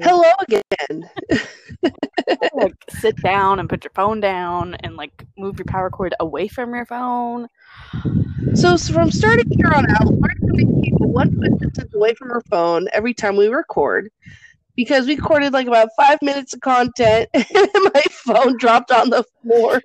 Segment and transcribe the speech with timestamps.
[0.00, 1.10] Hello again.
[2.54, 6.48] like sit down and put your phone down and like move your power cord away
[6.48, 7.48] from your phone.
[8.54, 12.42] So, from starting here on out, we're gonna keep one foot distance away from our
[12.50, 14.10] phone every time we record
[14.76, 17.46] because we recorded like about five minutes of content and
[17.94, 19.80] my phone dropped on the floor.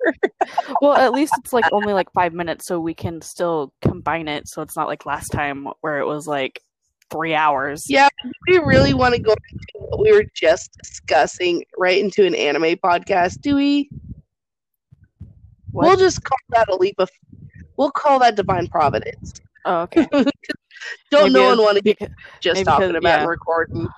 [0.80, 4.48] Well, at least it's like only like five minutes, so we can still combine it.
[4.48, 6.62] So it's not like last time where it was like
[7.12, 7.88] three hours.
[7.88, 8.08] Yeah,
[8.48, 12.76] we really want to go into what we were just discussing right into an anime
[12.76, 13.90] podcast, do we?
[15.70, 15.86] What?
[15.86, 17.08] We'll just call that a leap of.
[17.76, 19.34] We'll call that divine providence.
[19.64, 20.06] Oh, okay.
[21.10, 21.96] Don't Maybe no one want to be
[22.40, 23.26] just talking because- about yeah.
[23.26, 23.88] recording.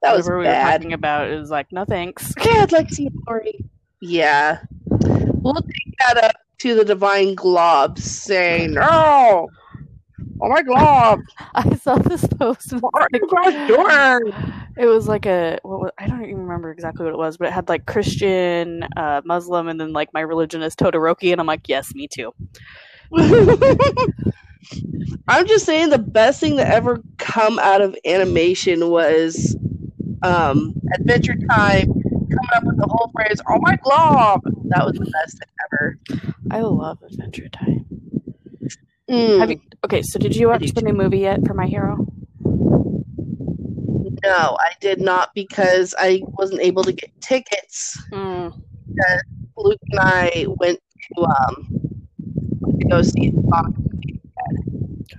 [0.00, 0.80] That was whatever we were bad.
[0.80, 2.32] talking about is like no thanks.
[2.44, 3.64] Yeah, I'd like to see a story.
[4.00, 4.60] Yeah.
[4.86, 8.82] We'll take that up to the divine globs saying, No!
[8.90, 9.50] Oh
[10.46, 11.20] my god!
[11.54, 12.72] I saw this post.
[12.72, 14.32] And are you like- guys doing?
[14.78, 17.48] It was like a what was, I don't even remember exactly what it was, but
[17.48, 21.48] it had like Christian, uh, Muslim, and then like my religion is Todoroki, and I'm
[21.48, 22.32] like, yes, me too.
[25.26, 29.56] I'm just saying the best thing that ever come out of animation was
[30.22, 34.42] um, Adventure Time coming up with the whole phrase, Oh my glob!
[34.66, 35.98] That was the best thing ever.
[36.52, 37.84] I love Adventure Time.
[39.10, 42.06] Mm, Have you, okay, so did you watch the new movie yet for My Hero?
[44.22, 47.98] no, I did not because I wasn't able to get tickets.
[48.12, 48.60] Mm.
[49.56, 50.80] Luke and I went
[51.16, 51.68] to um
[52.78, 53.34] to go see it.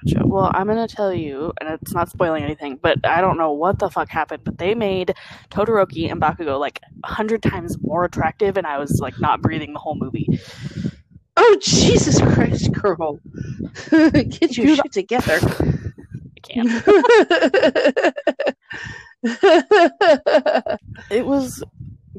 [0.05, 0.25] Gotcha.
[0.25, 3.79] Well, I'm gonna tell you, and it's not spoiling anything, but I don't know what
[3.79, 5.13] the fuck happened, but they made
[5.49, 9.73] Todoroki and Bakugo like a hundred times more attractive, and I was like not breathing
[9.73, 10.27] the whole movie.
[11.41, 13.19] Oh Jesus Christ, girl!
[13.91, 15.39] Get your shit together.
[16.37, 16.83] I can't.
[21.11, 21.63] It was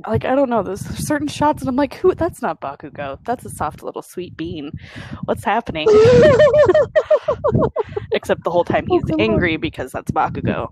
[0.06, 0.62] like I don't know.
[0.62, 2.14] There's certain shots, and I'm like, who?
[2.14, 3.18] That's not Bakugo.
[3.24, 4.72] That's a soft little sweet bean.
[5.24, 5.86] What's happening?
[8.12, 10.68] Except the whole time he's Oh, angry because that's Bakugo.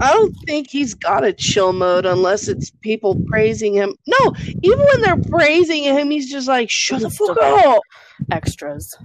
[0.00, 3.94] I don't think he's got a chill mode unless it's people praising him.
[4.06, 7.80] No, even when they're praising him, he's just like, shut the He's fuck up.
[8.30, 8.96] Extras.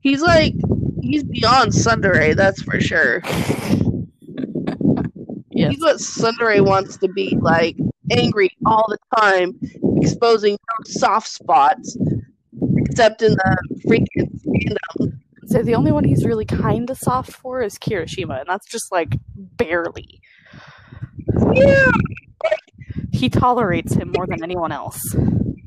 [0.00, 0.54] He's like,
[1.02, 3.22] he's beyond Tsundere, that's for sure.
[5.56, 5.70] Yes.
[5.70, 7.78] He's what Tsundere wants to be, like,
[8.10, 9.58] angry all the time,
[10.02, 11.96] exposing no soft spots,
[12.76, 15.18] except in the freaking stand-up.
[15.46, 18.90] So the only one he's really kind of soft for is Kirishima, and that's just
[18.92, 20.20] like barely.
[21.52, 21.90] Yeah,
[23.12, 24.98] He tolerates him more than anyone else.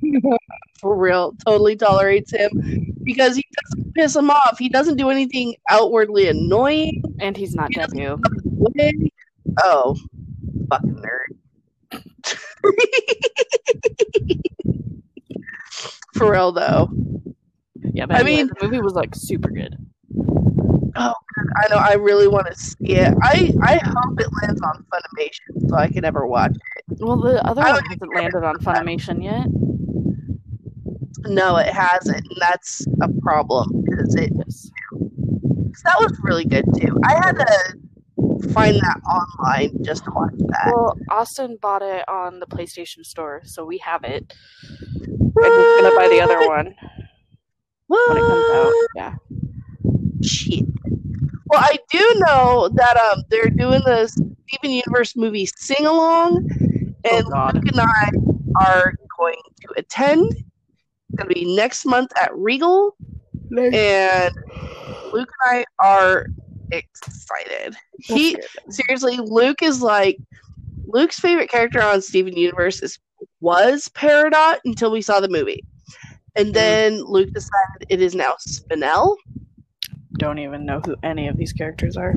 [0.79, 2.49] for real, totally tolerates him
[3.03, 4.57] because he doesn't piss him off.
[4.59, 7.01] He doesn't do anything outwardly annoying.
[7.19, 8.19] And he's not Deku.
[8.43, 8.93] way.
[9.63, 9.95] Oh,
[10.69, 11.91] fucking nerd.
[16.15, 16.89] For real though,
[17.99, 19.75] Yeah, but I anyway, mean- the movie was like super good.
[20.95, 21.13] Oh,
[21.57, 23.13] I know I really want to see it.
[23.21, 26.97] I I hope it lands on Funimation so I can ever watch it.
[26.99, 29.47] Well, the other one hasn't landed on Funimation yet.
[31.27, 34.71] No, it hasn't, and that's a problem because it Yes.
[34.91, 36.97] 'cause that was really good too.
[37.05, 40.71] I had to find that online just to watch that.
[40.73, 44.33] Well, Austin bought it on the PlayStation Store, so we have it.
[44.71, 46.73] I'm just gonna buy the other one
[47.89, 48.09] What?
[48.09, 48.73] when it comes out.
[48.95, 49.15] Yeah.
[50.23, 50.65] Shit.
[51.47, 56.47] Well, I do know that um they're doing the Steven Universe movie sing along,
[57.03, 58.11] and Oh, Luke and I
[58.63, 60.31] are going to attend.
[60.33, 62.95] It's gonna be next month at Regal,
[63.57, 64.35] and
[65.11, 66.27] Luke and I are
[66.71, 67.75] excited.
[67.99, 68.37] He
[68.69, 70.19] seriously, Luke is like
[70.85, 72.99] Luke's favorite character on Steven Universe is
[73.41, 75.63] was Peridot until we saw the movie,
[76.35, 76.53] and mm-hmm.
[76.53, 79.15] then Luke decided it is now Spinel.
[80.17, 82.15] Don't even know who any of these characters are.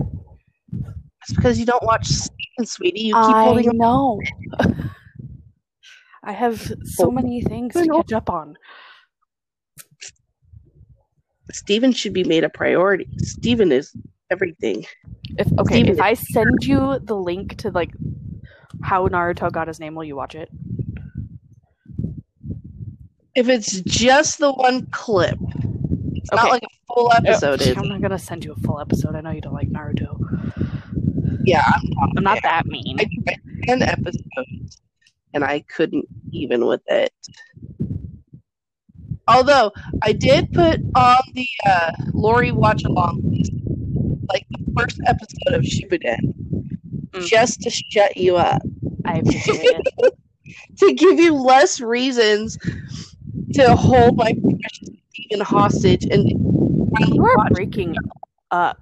[1.23, 3.01] It's because you don't watch Steven, sweetie.
[3.01, 3.79] You keep I holding.
[3.79, 4.21] know.
[6.25, 8.57] I have so Oh, many things to catch up on.
[11.51, 13.09] Steven should be made a priority.
[13.19, 13.95] Steven is
[14.31, 14.85] everything.
[15.39, 17.91] If okay, Steven if I send you the link to like
[18.83, 20.49] how Naruto got his name, will you watch it?
[23.35, 25.39] If it's just the one clip,
[26.15, 27.63] it's not like a full episode.
[27.63, 29.15] Is I'm not gonna send you a full episode.
[29.17, 30.19] I know you don't like Naruto.
[31.45, 32.11] yeah, I'm not.
[32.19, 32.99] I'm not that mean.
[33.01, 34.81] I tried ten episodes,
[35.33, 37.13] and I couldn't even with it.
[39.29, 43.23] Although I did put on the uh, Lori watch along
[44.29, 46.35] like the first episode of Shippuden,
[47.13, 47.27] Mm.
[47.27, 48.63] just to shut you up,
[49.05, 49.59] I appreciate
[49.99, 50.15] it.
[50.79, 52.57] to give you less reasons
[53.55, 56.33] to hold my precious Steven hostage and
[57.37, 57.97] are breaking
[58.51, 58.81] up.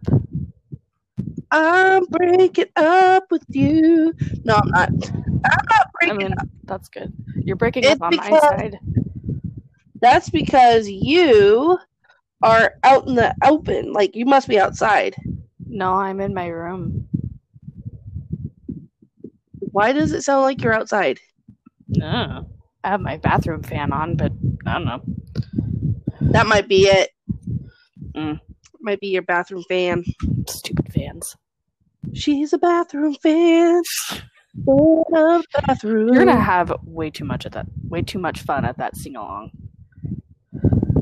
[1.50, 4.14] I'm breaking up with you.
[4.44, 4.90] No, I'm not.
[5.12, 6.48] I'm not I breaking mean, up.
[6.64, 7.12] that's good.
[7.36, 8.78] You're breaking It's up on my side.
[10.00, 11.78] That's because you
[12.42, 13.92] are out in the open.
[13.92, 15.16] Like you must be outside.
[15.66, 17.08] No, I'm in my room.
[19.72, 21.20] Why does it sound like you're outside?
[21.88, 22.46] No.
[22.82, 24.32] I have my bathroom fan on, but
[24.66, 25.02] I don't know.
[26.32, 27.10] That might be it.
[28.14, 28.40] Mm.
[28.80, 30.04] Might be your bathroom fan.
[30.48, 31.36] Stupid fans.
[32.14, 33.82] She's a bathroom fan.
[34.64, 36.08] Fan of bathroom.
[36.08, 37.66] You're gonna have way too much of that.
[37.88, 39.50] Way too much fun at that sing along.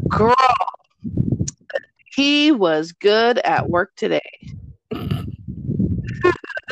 [0.08, 0.34] girl.
[2.14, 4.20] He was good at work today.
[4.90, 5.10] but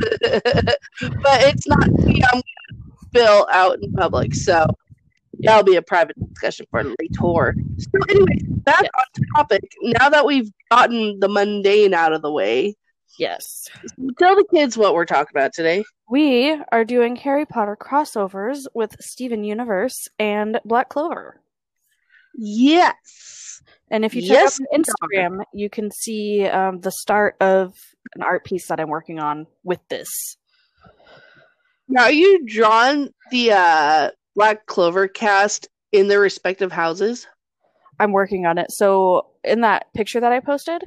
[0.00, 2.22] it's not me.
[2.32, 4.66] I'm gonna spill out in public, so
[5.40, 7.54] that'll be a private discussion for later.
[7.78, 8.90] So anyway, back Yes.
[8.98, 9.62] on topic.
[9.82, 12.74] Now that we've gotten the mundane out of the way,
[13.18, 13.68] Yes.
[14.18, 15.84] tell the kids what we're talking about today.
[16.10, 21.40] We are doing Harry Potter crossovers with Steven Universe and Black Clover.
[22.38, 23.62] Yes.
[23.90, 27.74] And if you check Yes, out my Instagram, you can see um, the start of
[28.14, 30.36] an art piece that I'm working on with this.
[31.88, 37.26] Now are you drawn the uh Black Clover cast in their respective houses?
[37.98, 38.70] I'm working on it.
[38.70, 40.84] So in that picture that I posted,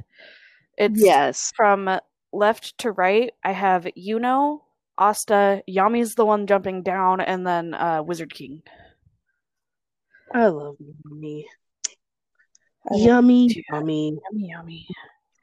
[0.78, 1.52] it's Yes.
[1.56, 1.98] from
[2.32, 3.32] left to right.
[3.44, 4.60] I have Yuno,
[4.96, 8.62] Asta, Yami's the one jumping down, and then uh, Wizard King.
[10.32, 11.48] I love yummy.
[12.88, 14.18] I Yummy, yummy.
[14.32, 14.86] Yummy, yummy.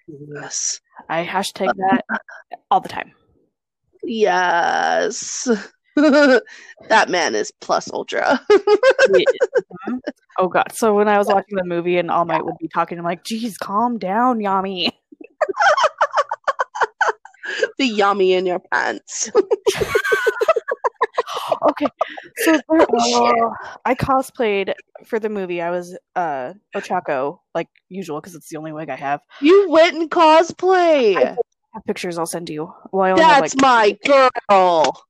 [0.08, 0.80] Yes.
[1.10, 2.06] I hashtag that
[2.72, 3.12] all the time.
[4.02, 5.50] Yes.
[6.90, 8.40] that man is plus ultra.
[8.52, 9.24] Mhm.
[10.40, 10.72] oh god!
[10.74, 13.24] So when I was watching the movie and All Might would be talking, I'm like,
[13.24, 14.92] "Geez, calm down, Yami."
[17.80, 19.32] the Yami in your pants.
[21.70, 21.88] okay,
[22.38, 23.50] so uh,
[23.86, 24.74] I cosplayed
[25.06, 25.62] for the movie.
[25.62, 29.22] I was uh Ochako, like usual, because it's the only wig I have.
[29.42, 31.16] You went in cosplay.
[31.18, 31.38] I
[31.74, 32.72] have pictures I'll send you.
[32.92, 35.07] Well, only have, That's like, my girl.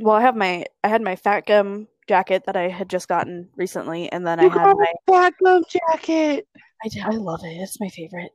[0.00, 3.48] Well, I have my I had my fat gum jacket that I had just gotten
[3.56, 6.46] recently, and then I You had got my a background jacket.
[6.84, 7.56] I I love it.
[7.56, 8.32] It's my favorite.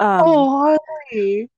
[0.00, 0.76] Um, oh,
[1.10, 1.48] honey.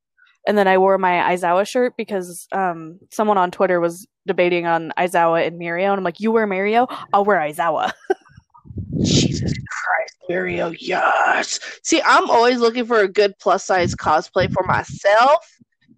[0.47, 4.93] and then I wore my Aizawa shirt because um someone on Twitter was debating on
[4.99, 7.93] Aizawa and Mirio, and I'm like, you wear Mirio, I'll wear Aizawa."
[9.03, 11.61] Jesus Christ, Mario, yes.
[11.83, 15.47] See, I'm always looking for a good plus size cosplay for myself.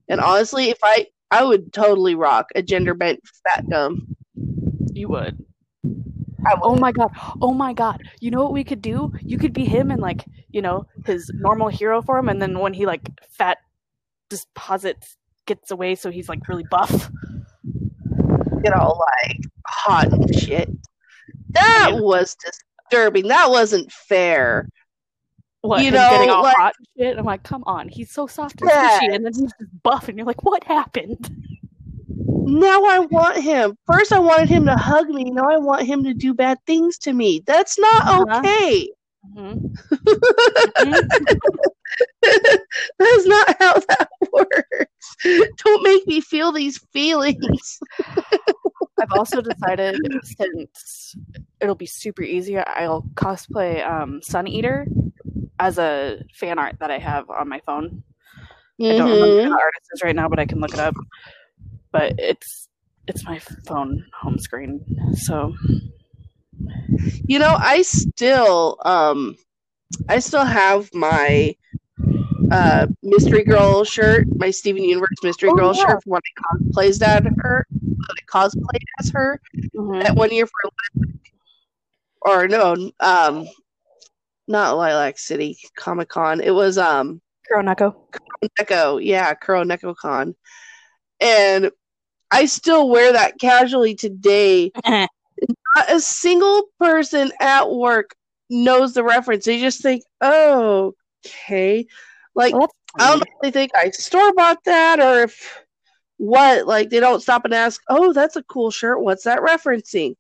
[0.08, 4.16] And honestly, if I I would totally rock a gender bent fat gum.
[4.92, 5.44] you would.
[6.46, 6.76] I oh would.
[6.76, 7.10] Oh my god.
[7.42, 8.02] Oh my god.
[8.20, 9.12] You know what we could do?
[9.20, 12.72] You could be him in like, you know, his normal hero form and then when
[12.74, 13.58] he like fat
[14.30, 17.10] deposits gets away so he's like really buff.
[18.62, 20.68] get all like hot and shit.
[21.50, 22.00] That Yeah.
[22.00, 22.36] was
[22.90, 23.28] disturbing.
[23.28, 24.68] That wasn't fair.
[25.62, 27.18] What You know, getting all like- hot and shit.
[27.18, 29.00] I'm like, come on, he's so soft and Yeah.
[29.00, 31.28] squishy, and then he's just buff, and you're like, what happened?
[32.48, 33.76] Now I want him.
[33.88, 35.24] First, I wanted him to hug me.
[35.24, 37.42] Now I want him to do bad things to me.
[37.44, 38.38] That's not Uh-huh.
[38.38, 38.88] okay.
[39.34, 39.56] hmm
[42.98, 45.16] That's not how that works.
[45.64, 47.80] Don't make me feel these feelings.
[49.00, 51.16] I've also decided since
[51.60, 54.86] it'll be super easy, I'll cosplay um, Sun Eater
[55.58, 58.02] as a fan art that I have on my phone.
[58.90, 59.44] I don't remember who Mhm.
[59.50, 60.94] the artist is right now, but I can look it up.
[61.92, 62.68] But it's
[63.08, 64.84] it's my phone home screen,
[65.14, 65.54] so
[67.26, 69.36] You know, I still um
[70.08, 71.54] I still have my
[72.50, 75.84] uh mystery girl shirt, my Steven Universe mystery Oh, girl yeah.
[75.86, 76.98] shirt from when I cosplayed as
[77.38, 79.40] her when I cosplayed as her
[79.74, 80.02] mhm.
[80.02, 80.70] that one year for
[82.26, 83.46] or no, um
[84.48, 86.40] not Lilac City Comic Con.
[86.40, 87.94] It was um Kuroneko.
[88.58, 90.34] Neko, yeah, Kuro Neko Con.
[91.20, 91.70] And
[92.30, 94.72] I still wear that casually today.
[94.84, 98.14] Not a single person at work
[98.50, 99.44] knows the reference.
[99.44, 101.86] They just think, oh, okay.
[102.34, 105.62] Like, Well, I don't know if they think I store bought that or if
[106.16, 106.66] what.
[106.66, 109.02] Like, they don't stop and ask, oh, that's a cool shirt.
[109.02, 110.16] What's that referencing?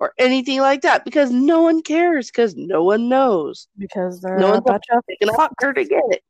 [0.00, 3.68] Or anything like that because no one cares because no one knows.
[3.76, 5.52] because they're No one's bunch of Big enough fuck.
[5.60, 6.22] for her to get it.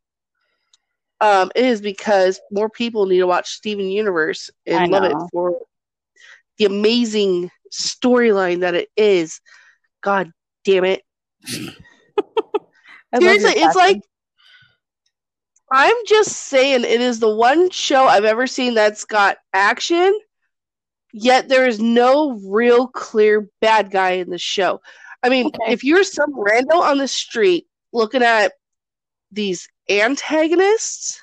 [1.21, 5.59] um, is because more people need to watch Steven Universe and love it for
[6.59, 9.41] the amazing storyline that it is.
[10.03, 10.33] God
[10.65, 11.03] damn it.
[13.19, 14.01] Seriously, it's like
[15.73, 20.19] I'm just saying it is the one show I've ever seen that's got action,
[21.13, 24.81] yet there is no real clear bad guy in the show.
[25.23, 25.73] I mean, okay.
[25.73, 28.53] if you're some rando on the street looking at
[29.31, 31.21] these antagonists,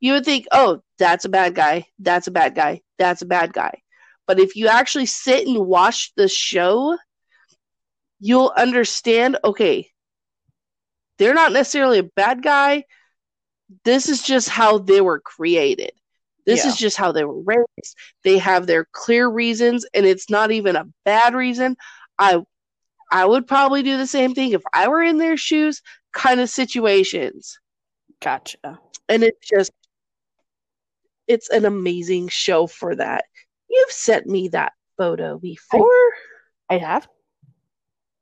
[0.00, 3.52] you would think, oh, that's a bad guy, that's a bad guy, that's a bad
[3.52, 3.82] guy.
[4.26, 6.96] But if you actually sit and watch the show,
[8.20, 9.90] you'll understand okay,
[11.18, 12.84] they're not necessarily a bad guy.
[13.84, 15.92] This is just how they were created.
[16.48, 16.70] This yeah.
[16.70, 17.94] is just how they were raised.
[18.24, 21.76] They have their clear reasons, and it's not even a bad reason.
[22.18, 22.42] I
[23.12, 25.82] I would probably do the same thing if I were in their shoes,
[26.14, 27.58] kind of situations.
[28.22, 28.78] Gotcha.
[29.10, 29.72] And it's just
[31.26, 33.26] it's an amazing show for that.
[33.68, 35.84] You've sent me that photo before.
[36.70, 37.06] I, I have.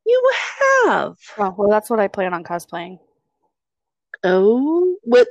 [0.05, 0.33] You
[0.87, 1.17] have.
[1.39, 2.99] Oh, well, that's what I plan on cosplaying.
[4.25, 5.29] Oh, what?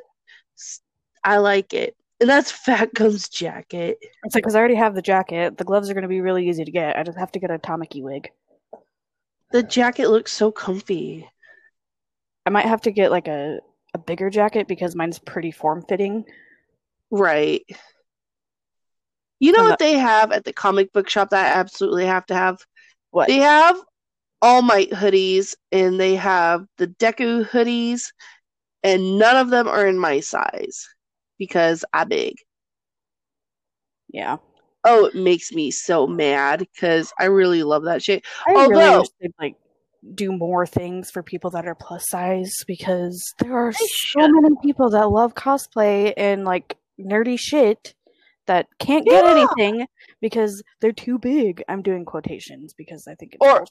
[1.25, 1.97] I like it.
[2.21, 3.97] And that's Fat Gum's jacket.
[4.23, 5.57] It's like, because I already have the jacket.
[5.57, 6.97] The gloves are going to be really easy to get.
[6.97, 8.31] I just have to get a Tamaki wig.
[9.51, 11.29] The jacket looks so comfy.
[12.45, 13.59] I might have to get like a,
[13.93, 16.25] a bigger jacket because mine's pretty form fitting.
[17.11, 17.63] Right.
[19.39, 22.35] You know what they have at the comic book shop that I absolutely have to
[22.35, 22.59] have?
[23.11, 23.27] What?
[23.27, 23.77] They have
[24.41, 28.13] All Might hoodies and they have the Deku hoodies,
[28.83, 30.87] and none of them are in my size
[31.37, 32.35] because I big.
[34.09, 34.37] Yeah.
[34.83, 38.23] Oh, it makes me so mad because I really love that shit.
[38.47, 39.55] I Although, really like
[40.13, 44.89] do more things for people that are plus size because there are so many people
[44.91, 47.95] that love cosplay and like nerdy shit
[48.45, 49.31] that can't get yeah.
[49.31, 49.87] anything
[50.21, 51.63] because they're too big.
[51.67, 53.65] I'm doing quotations because I think it's or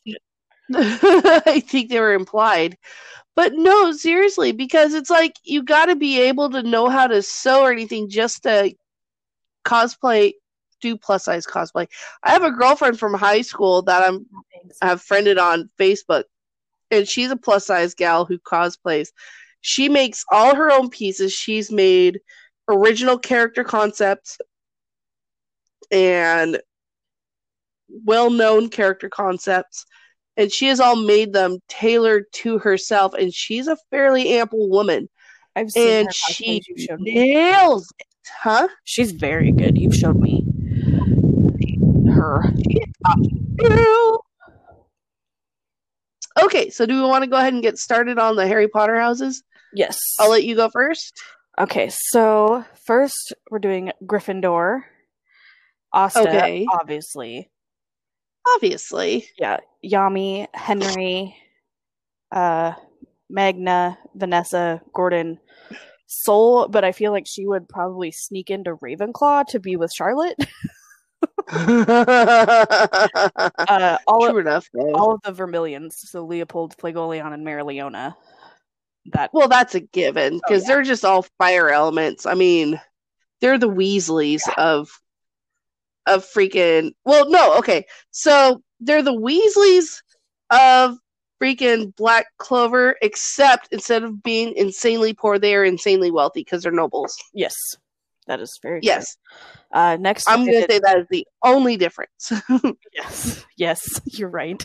[0.75, 2.77] I think they were implied.
[3.37, 7.21] But no, seriously, because it's like you got to be able to know how to
[7.23, 8.75] sew or anything just to
[9.65, 10.33] cosplay,
[10.81, 11.89] do plus size cosplay.
[12.23, 14.27] I have a girlfriend from high school that I'm
[14.81, 16.25] have friended on Facebook,
[16.91, 19.09] and she's a plus size gal who cosplays.
[19.61, 21.33] She makes all her own pieces.
[21.33, 22.21] She's made
[22.69, 24.39] original character concepts
[25.91, 26.61] and
[27.89, 29.87] well known character concepts.
[30.37, 35.09] And she has all made them tailored to herself, and she's a fairly ample woman.
[35.57, 36.61] I've seen and she
[36.99, 38.07] nails it,
[38.43, 38.67] huh?
[38.83, 39.79] She's very good.
[39.79, 40.45] You've showed me
[42.11, 42.53] her.
[46.43, 48.99] Okay, so do we want to go ahead and get started on the Harry Potter
[48.99, 49.43] houses?
[49.73, 49.99] Yes.
[50.19, 51.15] I'll let you go first.
[51.61, 54.83] Okay, so first we're doing Gryffindor.
[55.93, 56.67] Asta, okay.
[56.73, 57.51] obviously.
[58.55, 59.29] Obviously.
[59.39, 59.59] Yeah.
[59.85, 61.37] Yami, Henry,
[62.33, 62.73] uh,
[63.31, 65.39] Magna, Vanessa, Gordon,
[66.07, 70.39] Sol, but I feel like she would probably sneak into Ravenclaw to be with Charlotte.
[71.49, 78.15] uh, all, True of, enough, all of the Vermilions, so Leopold, Fuegoleon, and Mereoleona.
[79.13, 80.75] That well, that's a given because oh, yeah.
[80.75, 82.25] they're just all fire elements.
[82.25, 82.81] I mean,
[83.41, 84.55] they're the Weasleys yeah.
[84.57, 84.89] of
[86.07, 87.85] of freaking well no okay.
[88.11, 90.03] So they're the weasleys
[90.51, 90.99] of
[91.43, 96.73] freaking black clover except instead of being insanely poor they are insanely wealthy because they're
[96.73, 97.17] nobles.
[97.33, 97.55] Yes
[98.27, 99.17] that is very yes.
[99.73, 102.33] Uh next i'm gonna say that is the only difference.
[102.95, 104.65] Yes yes you're right.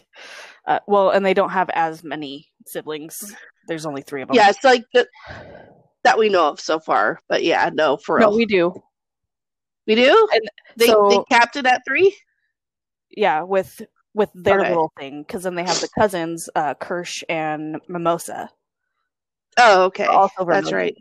[0.65, 3.17] Uh, well and they don't have as many siblings.
[3.67, 5.07] There's only three of them yeah it's like the,
[6.03, 8.37] that we know of so far but yeah no for no real.
[8.37, 8.73] we do
[9.87, 10.27] we do.
[10.33, 10.41] And
[10.77, 12.15] they so, they capped it at three.
[13.09, 13.81] Yeah, with
[14.13, 14.69] with their okay.
[14.69, 18.49] little thing, because then they have the cousins, uh, Kirsch and Mimosa.
[19.57, 20.05] Oh, okay.
[20.05, 20.95] Also That's right.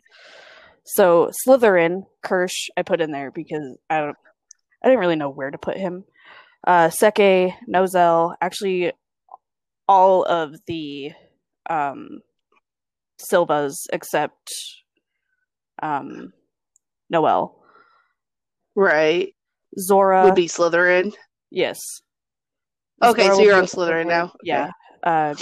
[0.85, 4.17] So Slytherin, Kirsch, I put in there because I don't,
[4.83, 6.05] I didn't really know where to put him.
[6.67, 8.93] Uh, Sekke, Nozel, actually,
[9.87, 11.13] all of the
[11.69, 12.21] um,
[13.19, 14.51] Silvas except
[15.83, 16.33] um,
[17.11, 17.58] Noel
[18.79, 19.35] Right.
[19.77, 21.13] Zora would be Slytherin.
[21.51, 21.81] Yes.
[23.03, 24.33] Okay, Zora so you're on Slytherin, now.
[24.45, 24.71] Yeah.
[25.03, 25.35] Uh,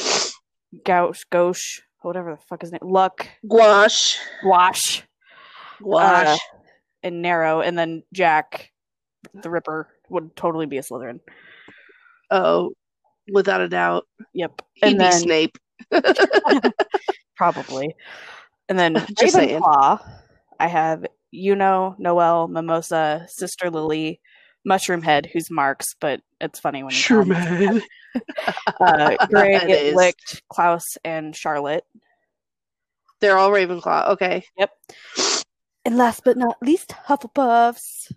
[0.87, 5.03] Gauche, Gauche, whatever the fuck his name, Luck, Gouache, Gouache,
[5.83, 6.37] Gouache, uh,
[7.03, 8.73] and Narrow, and then Jack,
[9.35, 11.21] the Ripper, would totally be a Slytherin.
[12.31, 12.73] Oh,
[13.31, 14.07] without a doubt.
[14.33, 14.63] Yep.
[14.73, 15.59] He'd and be then, Snape.
[17.37, 17.95] probably.
[18.71, 20.01] And then Ravenclaw,
[20.59, 24.21] I have Yuno, Noel, Mimosa, Sister Lily,
[24.65, 27.83] Mushroom Head, who's Marx, but it's funny when you call him Mushroom
[28.81, 30.41] uh, Gray, It is.
[30.49, 31.85] Klaus, and Charlotte.
[33.21, 34.11] They're all Ravenclaw.
[34.11, 34.45] Okay.
[34.59, 34.71] Yep.
[35.85, 38.13] And last but not least, Hufflepuffs.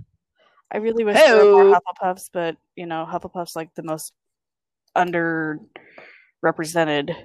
[0.71, 4.13] I really wish there were more Hufflepuffs, but you know, Hufflepuff's like the most
[4.97, 7.15] underrepresented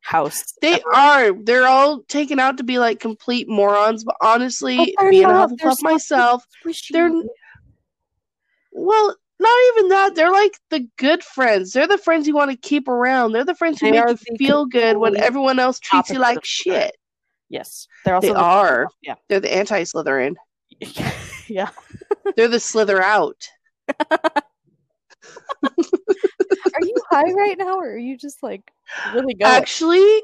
[0.00, 0.54] house.
[0.62, 0.94] They ever.
[0.94, 1.32] are.
[1.44, 5.50] They're all taken out to be like complete morons, but honestly, But being a not.
[5.56, 6.44] They're Hufflepuff myself,
[6.90, 7.10] they're
[8.72, 10.14] well, not even that.
[10.14, 11.72] They're like the good friends.
[11.72, 13.32] They're the friends you want to keep around.
[13.32, 16.38] They're the friends who They make you feel good when everyone else treats you like
[16.38, 16.96] of shit.
[17.48, 18.86] yes, they're also They the- are.
[19.02, 20.34] Yeah, They're the anti Slytherin.
[21.48, 21.70] yeah.
[22.36, 23.48] They're the Slither out.
[27.10, 28.70] High right now, or are you just like
[29.14, 29.52] really going?
[29.52, 30.22] Actually,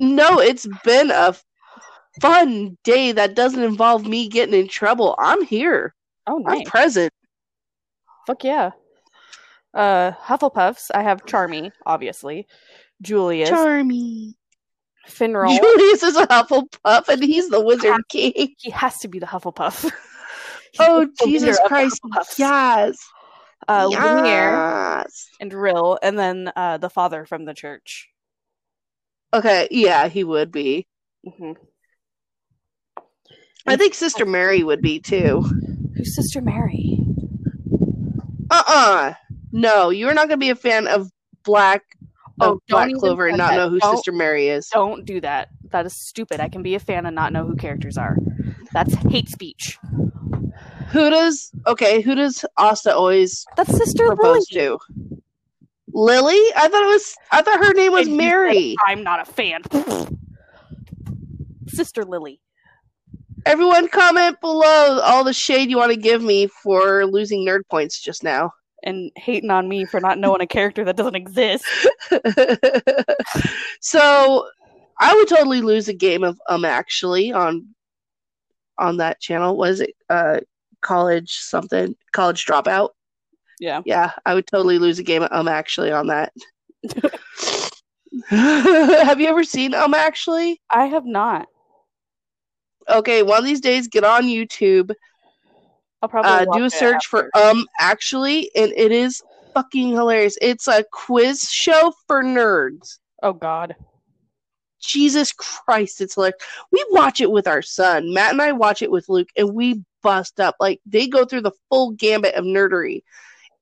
[0.00, 1.34] no, it's been a
[2.20, 5.14] fun day that doesn't involve me getting in trouble.
[5.18, 5.94] I'm here.
[6.26, 6.68] oh, I'm nice.
[6.68, 7.12] present.
[8.26, 8.70] Fuck yeah.
[9.74, 10.90] Uh, Hufflepuffs.
[10.94, 12.46] I have Charmy, obviously.
[13.00, 14.34] Julius, Charmy.
[15.08, 15.56] Finral.
[15.56, 18.32] Julius is a Hufflepuff and he's the Wizard King.
[18.58, 19.90] he has to be the Hufflepuff.
[20.80, 21.98] Oh, Jesus Christ.
[22.36, 22.98] Yes.
[23.68, 25.04] Uh, Lumiere
[25.40, 28.08] and Rill, and then uh, the father from the church.
[29.34, 30.86] Okay, yeah, he would be.
[31.22, 31.52] hmm
[33.66, 35.42] I think Sister Mary would be too.
[35.96, 36.98] Who's Sister Mary?
[38.50, 39.14] Uh uh
[39.52, 41.10] No, you're not going to be a fan of
[41.44, 41.82] Black
[42.40, 43.56] Oh, of Black Clover and not that.
[43.56, 44.68] know who Don't- Sister Mary is.
[44.72, 45.48] Don't do that.
[45.70, 46.40] That is stupid.
[46.40, 48.16] I can be a fan and not know who characters are.
[48.72, 49.78] That's hate speech.
[50.90, 54.16] Who does okay, who does Asta always That's Sister Lily.
[54.16, 54.78] propose to?
[55.92, 56.40] Lily?
[56.56, 58.76] I thought it was I thought her name was And he said, Mary.
[58.86, 59.62] I'm not a fan.
[61.68, 62.40] Sister Lily.
[63.46, 68.00] Everyone comment below all the shade you want to give me for losing nerd points
[68.00, 68.52] just now.
[68.84, 71.64] And hating on me for not knowing a character that doesn't exist.
[73.80, 74.46] so
[75.00, 77.66] I would totally lose a game of um actually on
[78.78, 79.56] on that channel.
[79.56, 80.40] Was it uh
[80.80, 82.90] college something college dropout?
[83.60, 83.82] Yeah.
[83.84, 86.32] Yeah, I would totally lose a game of um actually on that.
[88.28, 90.60] Have you ever seen um actually?
[90.70, 91.48] I have not.
[92.88, 94.92] Okay, one of these days get on YouTube,
[96.00, 99.22] I'll probably uh, do a search for um actually, and it is
[99.54, 100.38] fucking hilarious.
[100.40, 102.98] It's a quiz show for nerds.
[103.22, 103.74] Oh God.
[104.80, 106.34] Jesus Christ, it's like
[106.72, 108.12] we watch it with our son.
[108.14, 110.56] Matt and I watch it with Luke, and we bust up.
[110.60, 113.02] Like they go through the full gambit of nerdery,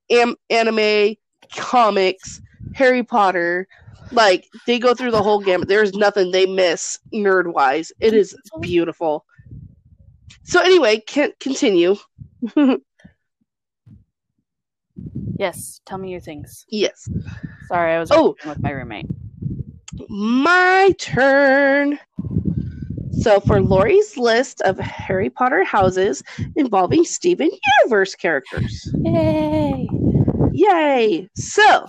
[0.09, 1.15] Am- anime,
[1.55, 2.41] comics,
[2.75, 3.67] Harry Potter.
[4.11, 5.67] Like they go through the whole gamut.
[5.67, 7.91] There's nothing they miss nerd wise.
[7.99, 9.25] It is beautiful.
[10.43, 11.95] So anyway, can continue.
[15.39, 15.81] Yes.
[15.85, 16.65] Tell me your things.
[16.69, 17.07] yes,
[17.67, 18.35] Sorry, I was Oh.
[18.45, 19.05] with my roommate.
[20.09, 21.99] My turn.
[23.19, 26.23] So for Lori's list of Harry Potter houses
[26.55, 27.49] involving Steven
[27.81, 28.89] Universe characters.
[29.03, 29.89] Yay!
[30.53, 31.29] Yay!
[31.35, 31.87] So,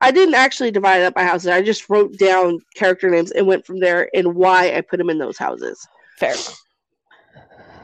[0.00, 1.48] I didn't actually divide up my houses.
[1.48, 5.10] I just wrote down character names and went from there and why I put them
[5.10, 5.86] in those houses.
[6.18, 6.34] Fair.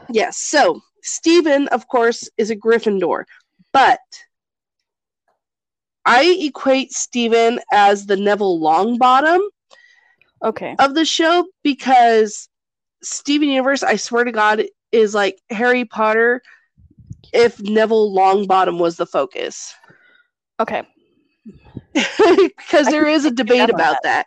[0.09, 0.37] Yes.
[0.37, 3.23] So, Steven, of course, is a Gryffindor,
[3.71, 3.99] but
[6.05, 9.39] I equate Steven as the Neville Longbottom
[10.43, 10.75] Okay.
[10.79, 12.49] of the show because
[13.03, 16.41] Steven Universe, I swear to God, is like Harry Potter
[17.33, 19.73] if Neville Longbottom was the focus.
[20.59, 20.83] Okay.
[21.93, 24.25] because there is a debate about that.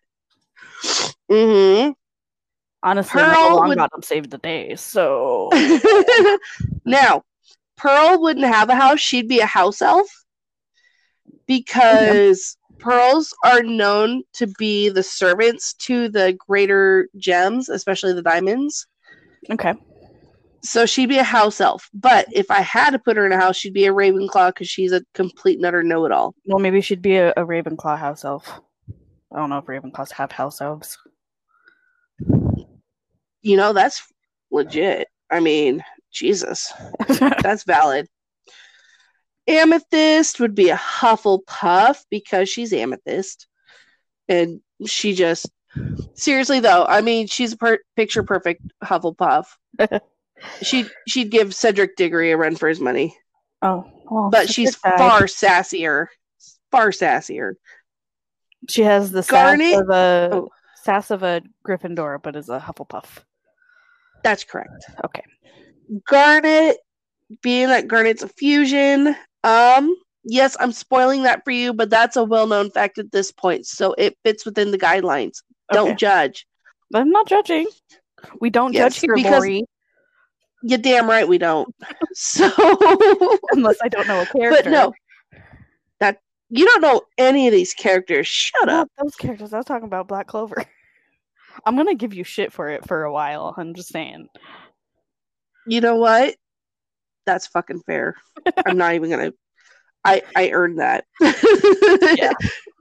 [1.30, 1.90] hmm
[2.82, 4.76] Honestly, Pearl Neville would- Longbottom saved the day.
[4.76, 5.50] So
[6.84, 7.22] now,
[7.76, 10.06] Pearl wouldn't have a house; she'd be a house elf
[11.46, 18.86] because pearls are known to be the servants to the greater gems, especially the diamonds.
[19.50, 19.74] okay.
[20.62, 21.90] So she'd be a house elf.
[21.92, 24.68] But if I had to put her in a house, she'd be a Ravenclaw because
[24.68, 26.34] she's a complete nutter know-it-all.
[26.46, 28.60] Well, maybe she'd be a, a Ravenclaw house elf.
[29.30, 30.96] I don't know if Ravenclaws have house elves.
[33.42, 34.10] You know, that's
[34.50, 35.08] legit.
[35.30, 36.72] I mean, Jesus.
[37.08, 38.08] That's valid.
[39.46, 43.46] Amethyst would be a Hufflepuff because she's Amethyst.
[44.28, 45.50] And she just
[46.14, 49.46] seriously though, I mean, she's a per- picture perfect Hufflepuff.
[50.62, 53.16] she'd she'd give Cedric Diggory a run for his money,
[53.62, 56.06] oh, well, but she's far sassier,
[56.70, 57.54] far sassier.
[58.68, 60.48] She has the Garnet- sass of a oh.
[60.76, 63.06] sass of a Gryffindor, but is a Hufflepuff.
[64.22, 64.84] That's correct.
[65.04, 65.22] Okay.
[66.08, 66.78] Garnet,
[67.42, 72.24] being that Garnet's a fusion, um, yes, I'm spoiling that for you, but that's a
[72.24, 75.42] well-known fact at this point, so it fits within the guidelines.
[75.72, 76.46] Don't judge.
[76.92, 77.66] I'm not judging.
[78.40, 79.64] We don't Yes, judge here, because- Lori,
[80.62, 81.72] You damn right we don't.
[82.14, 82.48] So,
[83.52, 84.62] unless I don't know a character.
[84.62, 84.92] but no,
[86.00, 88.26] that you don't know any of these characters.
[88.28, 88.88] Shut up.
[89.02, 89.52] those characters.
[89.52, 90.64] I was talking about Black Clover.
[91.66, 93.54] I'm gonna give you shit for it for a while.
[93.58, 94.28] I'm just saying.
[95.66, 96.34] You know what?
[97.26, 98.16] That's fucking fair.
[98.66, 99.32] I'm not even gonna.
[100.04, 101.04] I I earned that.
[102.16, 102.32] Yeah.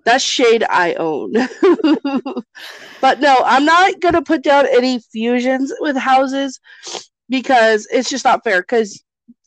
[0.06, 1.32] That's shade I own.
[3.02, 6.60] but no, I'm not gonna put down any fusions with houses
[7.30, 8.62] because it's just not fair.
[8.62, 9.02] Because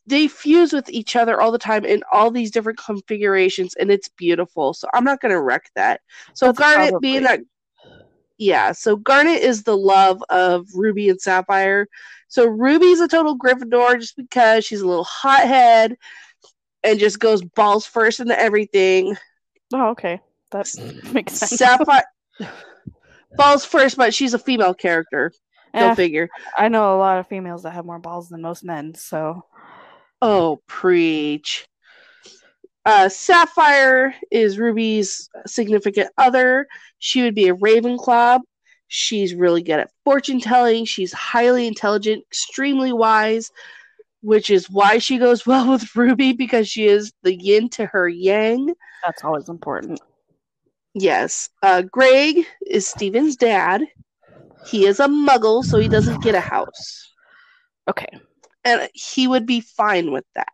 [0.06, 4.08] they fuse with each other all the time in all these different configurations, and it's
[4.08, 4.72] beautiful.
[4.72, 6.00] So I'm not gonna wreck that.
[6.32, 7.46] So That's Garnet being that probably-
[8.38, 11.86] yeah, so Garnet is the love of Ruby and Sapphire.
[12.28, 15.96] So Ruby's a total Gryffindor just because she's a little hothead
[16.82, 19.16] and just goes balls first into everything.
[19.72, 20.20] Oh, okay.
[20.50, 20.68] That
[21.12, 21.52] makes sense.
[21.52, 22.04] Sapphire
[23.36, 25.32] balls first, but she's a female character.
[25.72, 26.28] Go Eh, figure.
[26.56, 29.44] I know a lot of females that have more balls than most men, so
[30.22, 31.66] Oh, preach.
[32.86, 36.68] Uh, Sapphire is Ruby's significant other.
[37.00, 38.40] She would be a Ravenclaw.
[38.86, 40.84] She's really good at fortune telling.
[40.84, 43.50] She's highly intelligent, extremely wise,
[44.20, 48.08] which is why she goes well with Ruby because she is the yin to her
[48.08, 48.72] yang.
[49.04, 50.00] that's always important.
[50.94, 51.50] Yes.
[51.64, 53.82] Uh, Greg is Steven's dad.
[54.68, 57.12] He is a muggle, so he doesn't get a house.
[57.88, 58.20] Okay.
[58.64, 60.48] And he would be fine with that.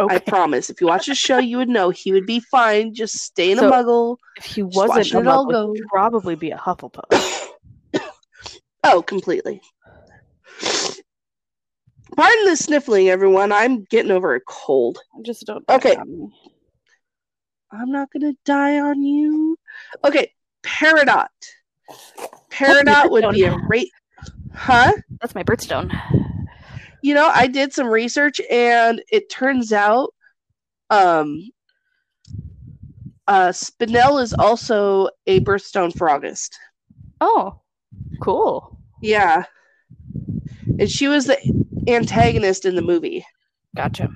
[0.00, 0.14] Okay.
[0.16, 0.70] I promise.
[0.70, 3.68] If you watch the show, you would know he would be fine just staying So-
[3.68, 4.16] a muggle.
[4.38, 7.48] if he wasn't a muggle, he'd probably be a Hufflepuff.
[8.82, 9.60] Oh, completely.
[12.16, 13.52] Pardon the sniffling, everyone.
[13.52, 14.98] I'm getting over a cold.
[15.16, 15.64] I just don't.
[15.68, 15.94] Okay.
[15.94, 16.28] die on me.
[17.70, 19.56] I'm not gonna die on you.
[20.02, 20.32] Okay,
[20.62, 21.28] Peridot.
[22.50, 23.90] Peridot would be a great.
[24.54, 24.92] Huh?
[25.20, 25.94] That's my birthstone.
[27.02, 30.12] You know, I did some research and it turns out
[30.90, 31.50] um
[33.26, 36.58] uh Spinel is also a birthstone for August.
[37.20, 37.60] Oh,
[38.20, 38.78] cool.
[39.02, 39.44] Yeah.
[40.78, 41.38] And she was the
[41.88, 43.24] antagonist in the movie.
[43.76, 44.08] Gotcha.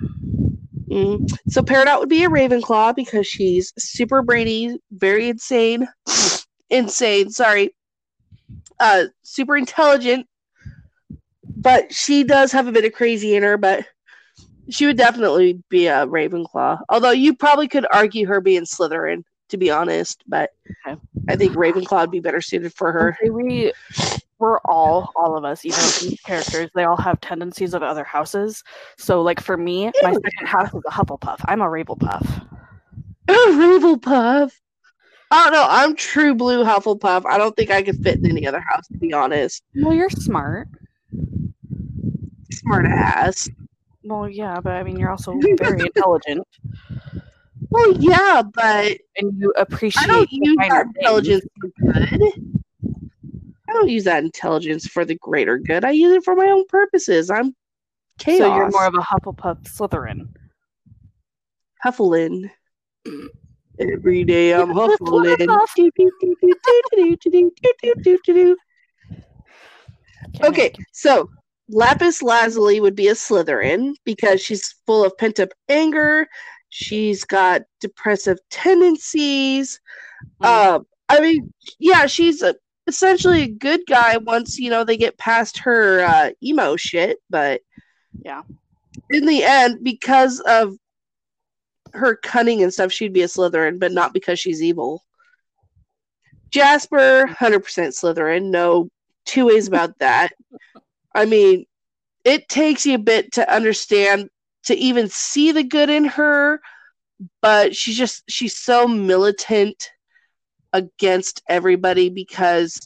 [0.89, 1.31] Mhm.
[1.49, 5.89] So Peridot would be a Ravenclaw because she's super brainy, very insane,
[6.71, 7.31] insane.
[7.31, 7.75] Sorry,
[8.81, 10.27] uh, super intelligent,
[11.65, 13.57] but she does have a bit of crazy in her.
[13.57, 13.85] But
[14.71, 16.81] she would definitely be a Ravenclaw.
[16.89, 20.23] Although you probably could argue her being Slytherin, to be honest.
[20.29, 20.51] But
[20.87, 21.01] Okay.
[21.29, 23.19] I think Ravenclaw would be better suited for her.
[23.29, 23.73] We
[24.39, 28.63] we're all all of us, even these characters, they all have tendencies of other houses.
[28.99, 31.41] So like for me, my second house is a Hufflepuff.
[31.47, 32.47] I'm a Ravenclaw.
[33.29, 34.51] Ravenclaw.
[35.31, 35.67] I don't know.
[35.69, 37.25] I'm true blue Hufflepuff.
[37.27, 39.63] I don't think I could fit in any other house, to be honest.
[39.77, 40.69] Well, you're smart
[42.59, 43.49] smart ass.
[44.05, 46.47] Well, yeah, but I mean, you're also very intelligent.
[47.71, 50.05] Well, yeah, but and you appreciate.
[50.05, 52.33] I don't use that intelligence for good.
[53.69, 55.85] I don't use that intelligence for the greater good.
[55.85, 57.31] I use it for my own purposes.
[57.31, 57.55] I'm
[58.19, 58.39] chaos.
[58.39, 60.29] So you're more of a Hufflepuff Slytherin.
[61.85, 62.51] Huffling.
[63.79, 65.49] Every day I'm huffling.
[70.45, 71.29] okay, so
[71.69, 76.27] Lapis Lazuli would be a Slytherin because she's full of pent up anger.
[76.69, 79.81] She's got depressive tendencies.
[80.43, 80.47] Mm.
[80.75, 82.55] Um, I mean, yeah, she's a,
[82.87, 87.19] essentially a good guy once you know they get past her uh, emo shit.
[87.31, 87.63] But
[88.23, 88.43] Yeah.
[89.11, 90.77] in the end, because of
[91.93, 95.03] her cunning and stuff, she'd be a Slytherin, but not because she's evil.
[96.51, 98.51] Jasper, hundred percent Slytherin.
[98.51, 98.89] No
[99.25, 100.33] two ways about that.
[101.15, 101.67] I mean,
[102.25, 104.31] it takes you a bit to understand
[104.65, 106.61] to even see the good in her,
[107.43, 109.91] but she's just she's so militant
[110.73, 112.81] against everybody because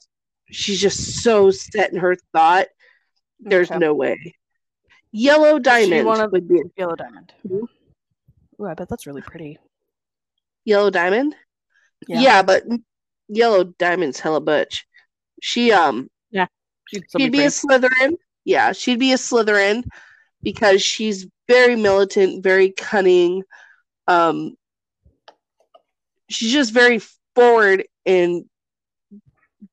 [0.51, 2.67] she's just so set in her thought.
[3.41, 3.79] There's Okay.
[3.79, 4.35] no way.
[5.13, 7.33] Yellow diamond of- would be Yellow diamond.
[7.47, 7.63] Mhm.
[8.61, 9.59] Ooh, I bet that's really pretty.
[10.65, 11.35] yellow diamond.
[12.09, 12.21] Yeah.
[12.21, 12.65] Yeah, but
[13.29, 14.87] yellow diamond's hella butch.
[15.41, 16.11] She um
[16.89, 17.49] She'd she'd be be a.
[17.49, 18.17] Slytherin.
[18.45, 19.85] Yeah, she'd be a Slytherin
[20.43, 23.43] because she's very militant, very cunning.
[24.07, 24.57] Um,
[26.29, 27.01] she's just very
[27.35, 28.49] forward in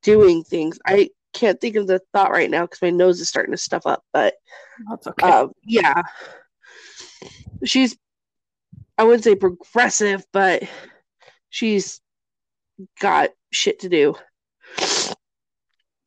[0.01, 0.79] doing things.
[0.85, 3.85] I can't think of the thought right now because my nose is starting to stuff
[3.85, 4.03] up.
[4.11, 4.35] But
[4.89, 5.27] That's okay.
[5.27, 6.01] uh, yeah,
[7.63, 7.97] she's
[8.97, 10.63] I wouldn't say progressive, but
[11.49, 12.01] she's
[12.99, 14.15] got shit to do.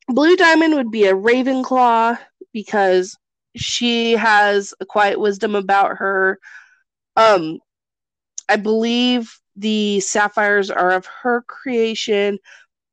[0.09, 2.17] Blue Diamond would be a Ravenclaw
[2.51, 3.15] because
[3.55, 6.39] she has a quiet wisdom about her.
[7.15, 7.59] Um,
[8.47, 12.39] I believe the sapphires are of her creation,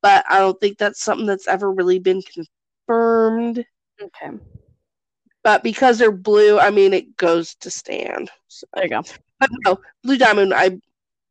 [0.01, 3.65] but I don't think that's something that's ever really been confirmed.
[4.01, 4.29] okay.
[5.43, 8.29] But because they're blue, I mean, it goes to stand.
[8.47, 9.01] So- There you go.
[9.39, 10.77] but no, Blue Diamond, I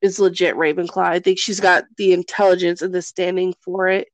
[0.02, 1.04] is legit Ravenclaw.
[1.04, 4.08] I think she's got the intelligence and the standing for it.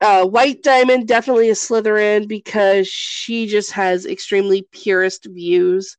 [0.00, 5.96] Uh, White Diamond definitely a Slytherin because she just has extremely purist views.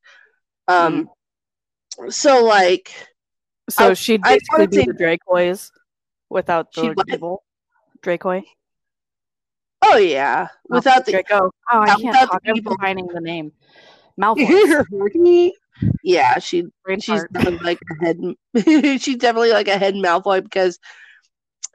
[0.70, 1.10] Um,
[2.10, 2.92] so like,
[3.70, 5.70] So I- she'd basically would be say- the Dracoys
[6.30, 7.44] without the She'd evil.
[8.02, 8.44] Dracoy.
[9.84, 11.52] oh yeah, without the Draco.
[11.72, 12.44] Oh, I can't without talk.
[12.44, 13.52] the I'm combining the name.
[14.20, 15.52] Malfoy.
[16.04, 17.24] yeah, she Brain she's
[17.62, 18.18] like a head.
[19.02, 20.80] she's definitely like a head Malfoy because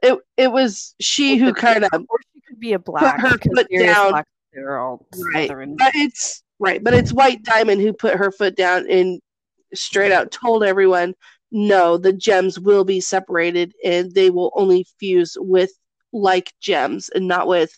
[0.04, 3.20] it it was she who kind of Or she could be a black.
[3.20, 4.10] put her foot down.
[4.10, 4.26] Black,
[5.34, 5.48] Right.
[5.76, 9.20] But it's right, but it's White Diamond who put her foot down and
[9.74, 11.14] straight out told everyone,
[11.50, 15.70] no, the gems will be separated and they will only fuse with
[16.12, 17.76] like gems and not with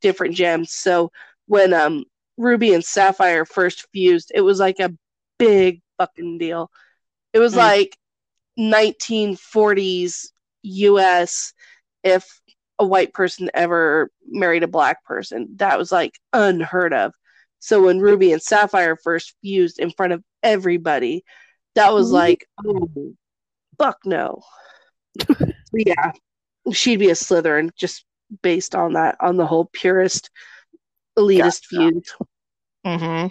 [0.00, 0.72] different gems.
[0.72, 1.10] So
[1.46, 2.04] when um
[2.36, 4.92] Ruby and Sapphire first fused, it was like a
[5.38, 6.70] big fucking deal.
[7.32, 7.58] It was Mm.
[7.58, 7.96] like
[8.58, 10.30] 1940s
[10.64, 11.52] US
[12.02, 12.40] if
[12.78, 15.48] a white person ever married a black person.
[15.56, 17.14] That was like unheard of.
[17.60, 21.24] So when Ruby and Sapphire first fused in front of everybody,
[21.76, 23.14] that was like, oh,
[23.78, 24.42] fuck no.
[25.72, 26.12] Yeah,
[26.72, 28.04] she'd be a Slytherin just
[28.42, 30.30] based on that, on the whole purist,
[31.18, 32.14] elitist views.
[32.84, 33.26] hmm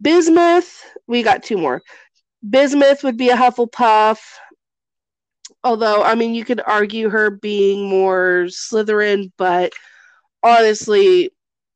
[0.00, 1.82] Bismuth, we got two more.
[2.48, 4.18] Bismuth would be a Hufflepuff.
[5.64, 9.72] Although, I mean, you could argue her being more Slytherin, but
[10.42, 11.30] honestly,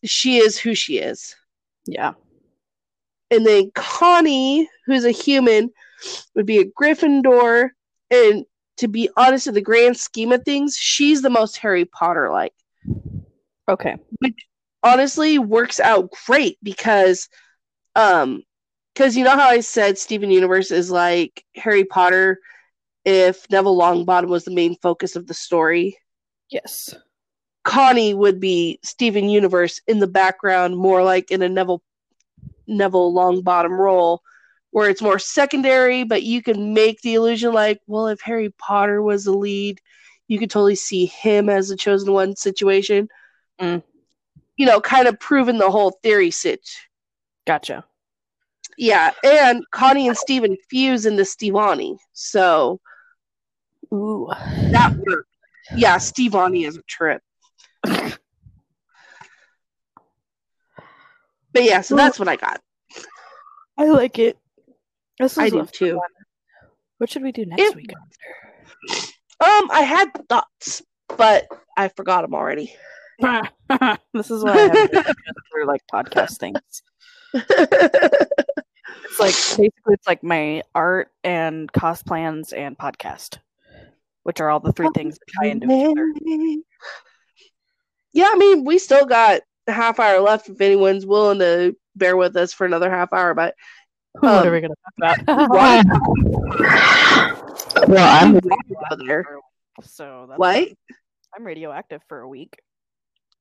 [0.05, 1.37] she is who she is.
[1.87, 2.15] Yeah.
[3.31, 5.71] And then Connie, who's a human,
[6.35, 7.71] would be a Gryffindor.
[8.11, 8.45] And
[8.79, 12.53] to be honest, in the grand scheme of things, she's the most Harry Potter like.
[13.69, 13.97] Okay.
[14.19, 14.47] Which
[14.83, 17.29] honestly, works out great because,
[17.95, 18.43] um,
[18.95, 22.39] because you know how I said Steven Universe is like Harry Potter
[23.07, 25.97] if Neville Longbottom was the main focus of the story.
[26.51, 26.93] Yes.
[27.65, 31.83] Connie would be Steven Universe in the background, more like in a Neville
[32.67, 34.23] Neville Longbottom role,
[34.73, 39.01] where it's more secondary, but you can make the illusion like, well, if Harry Potter
[39.01, 39.81] was the lead,
[40.27, 43.09] you could totally see him as the chosen one situation.
[43.61, 43.85] Mm.
[44.57, 46.89] You know, kind of proving the whole theory sitch.
[47.47, 47.85] Gotcha.
[48.77, 52.81] Yeah, and Connie and Steven fuse into Stevonnie, so
[53.93, 54.29] Ooh.
[54.73, 55.29] that worked.
[55.75, 57.23] Yeah, Steve Stevonnie is a trip.
[57.85, 58.19] But
[61.65, 62.61] yeah, so that's what I got.
[63.79, 64.39] I like it.
[65.19, 65.97] This I do too.
[65.97, 66.09] one.
[66.99, 67.93] What should we do next It- week?
[69.39, 70.83] Um, I had thoughts,
[71.17, 71.47] but
[71.77, 72.75] I forgot them already.
[73.19, 75.13] this is what I have to do
[75.51, 76.61] for like podcast things.
[79.19, 83.39] It's like basically it's like my art and cost plans and podcast,
[84.27, 86.13] which are all the three things that tie into each other.
[88.13, 92.17] Yeah, I mean, we still got a half hour left if anyone's willing to bear
[92.17, 93.35] with us for another half hour.
[93.35, 93.55] But
[94.19, 95.87] what Um, are we gonna talk about?
[97.89, 99.25] Well, I'm Go there.
[99.83, 100.69] So that's What?
[101.37, 102.57] I'm radioactive for a week.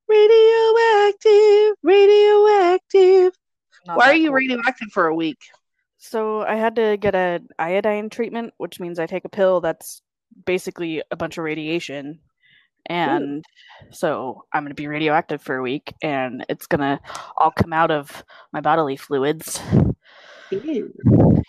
[0.08, 3.32] Radioactive, radioactive.
[3.86, 4.34] Not Why are you cool.
[4.34, 5.38] radioactive for a week?
[5.98, 10.02] So I had to get a iodine treatment, which means I take a pill that's
[10.44, 12.20] basically a bunch of radiation.
[12.88, 13.44] And
[13.90, 17.00] so I'm going to be radioactive for a week and it's going to
[17.36, 19.60] all come out of my bodily fluids.
[20.50, 20.92] Ew.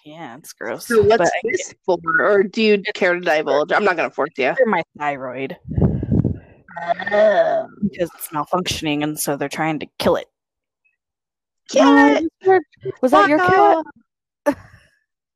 [0.03, 0.87] Yeah, it's gross.
[0.87, 1.97] So what's I this for?
[2.19, 3.71] Or do you care to divulge?
[3.71, 4.55] I'm not gonna force you.
[4.65, 5.57] my thyroid
[7.11, 7.67] oh.
[7.83, 10.27] because it's malfunctioning and so they're trying to kill it.
[11.69, 12.23] Cat.
[12.45, 12.59] Oh,
[13.01, 14.57] Was that your cat?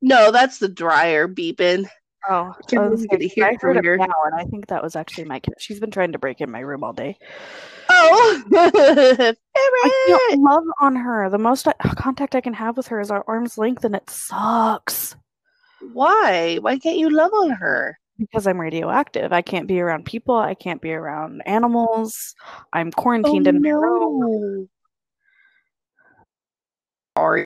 [0.04, 1.88] No, that's the dryer beeping.
[2.30, 3.98] Oh, Can't I, was believe you like, get to hear I it heard here.
[3.98, 5.56] meow, and I think that was actually my cat.
[5.60, 7.18] She's been trying to break in my room all day.
[7.90, 11.30] Oh, I love on her.
[11.30, 14.10] The most I, contact I can have with her is our arm's length, and it
[14.10, 15.16] sucks.
[15.94, 16.58] Why?
[16.62, 17.98] Why can't you love on her?
[18.22, 19.34] because I'm radioactive.
[19.34, 20.36] I can't be around people.
[20.36, 22.36] I can't be around animals.
[22.72, 24.70] I'm oh, quarantined oh, in my room.
[27.18, 27.46] Sorry.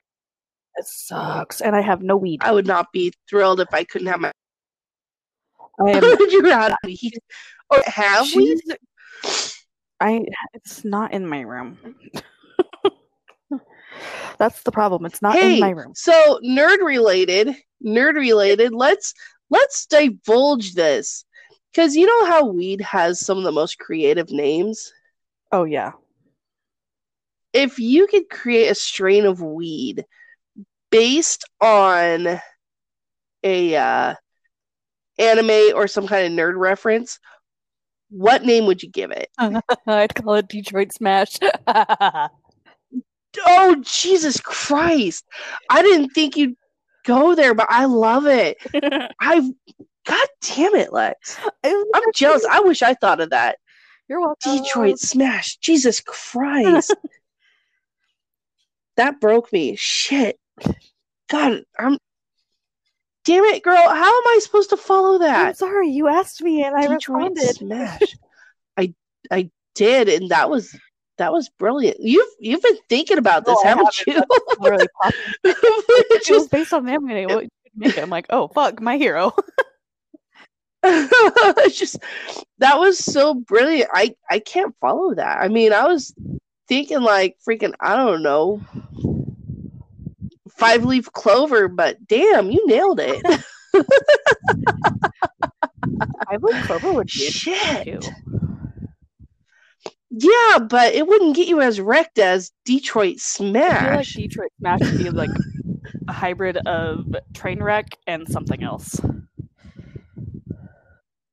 [0.76, 1.60] It sucks.
[1.60, 2.40] And I have no weed.
[2.42, 4.32] I would not be thrilled if I couldn't have my.
[5.80, 6.02] I am.
[6.30, 7.18] you have weed?
[7.70, 8.60] Or have weed?
[10.00, 10.24] I.
[10.54, 11.78] It's not in my room.
[14.38, 15.06] That's the problem.
[15.06, 15.92] It's not hey, in my room.
[15.94, 18.72] So nerd related, nerd related.
[18.72, 19.14] Let's
[19.50, 21.24] let's divulge this
[21.72, 24.92] because you know how weed has some of the most creative names.
[25.52, 25.92] Oh yeah.
[27.52, 30.04] If you could create a strain of weed
[30.90, 32.40] based on
[33.42, 34.14] a uh,
[35.18, 37.18] anime or some kind of nerd reference,
[38.10, 39.30] what name would you give it?
[39.38, 41.38] I'd call it Detroit Smash.
[43.46, 45.24] oh Jesus Christ!
[45.70, 46.56] I didn't think you'd
[47.04, 48.58] go there, but I love it.
[49.20, 49.50] I've
[50.06, 51.38] God damn it, Lex!
[51.64, 52.46] I'm jealous.
[52.48, 53.58] I wish I thought of that.
[54.08, 54.58] You're welcome.
[54.62, 55.56] Detroit Smash.
[55.56, 56.94] Jesus Christ.
[58.96, 59.74] that broke me.
[59.76, 60.38] Shit.
[61.28, 61.98] God, I'm.
[63.26, 63.76] Damn it, girl!
[63.76, 65.48] How am I supposed to follow that?
[65.48, 67.56] I'm sorry, you asked me and I Detroit responded.
[67.56, 68.16] Smash.
[68.76, 68.94] I
[69.32, 70.78] I did, and that was
[71.18, 71.96] that was brilliant.
[71.98, 74.22] You've you've been thinking about this, oh, haven't you?
[74.60, 74.86] really
[75.44, 77.28] it was based on anime.
[77.28, 78.02] What make it?
[78.02, 79.32] I'm like, oh fuck, my hero.
[80.84, 81.98] it's just
[82.58, 83.90] that was so brilliant.
[83.92, 85.38] I I can't follow that.
[85.40, 86.14] I mean, I was
[86.68, 88.60] thinking like freaking I don't know
[90.56, 93.22] five leaf clover, but damn, you nailed it.
[96.28, 98.08] five leaf clover would be shit.
[100.10, 104.16] Yeah, but it wouldn't get you as wrecked as Detroit Smash.
[104.16, 105.30] Like Detroit Smash would be like
[106.08, 108.98] a hybrid of Trainwreck and something else.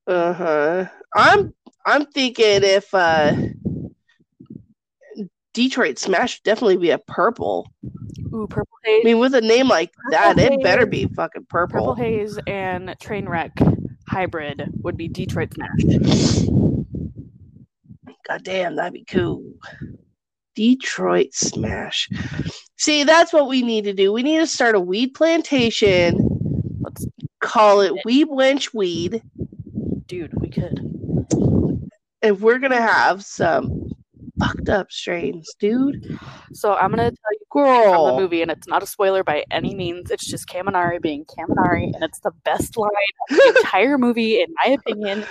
[0.05, 0.86] Uh huh.
[1.15, 1.53] I'm
[1.86, 3.36] I'm thinking if uh
[5.53, 7.71] Detroit Smash would definitely be a purple.
[8.34, 9.02] Ooh, purple haze.
[9.02, 11.80] I mean, with a name like purple that, haze, it better be fucking purple.
[11.80, 13.52] Purple haze and Trainwreck
[14.08, 16.47] hybrid would be Detroit Smash.
[18.28, 19.54] God damn, that'd be cool.
[20.56, 22.10] Detroit Smash.
[22.78, 24.13] See, that's what we need to do.
[24.13, 26.17] We need to start a weed plantation.
[26.82, 27.06] Let's
[27.39, 29.23] call it Weed Wench Weed.
[30.06, 30.80] Dude, we could.
[32.21, 33.89] If we're gonna have some
[34.39, 36.17] fucked up strains, dude.
[36.54, 37.93] So I'm gonna tell you Girl.
[37.93, 40.09] from the movie, and it's not a spoiler by any means.
[40.09, 42.89] It's just Kaminari being Kaminari, and it's the best line
[43.29, 45.23] of the entire movie, in my opinion.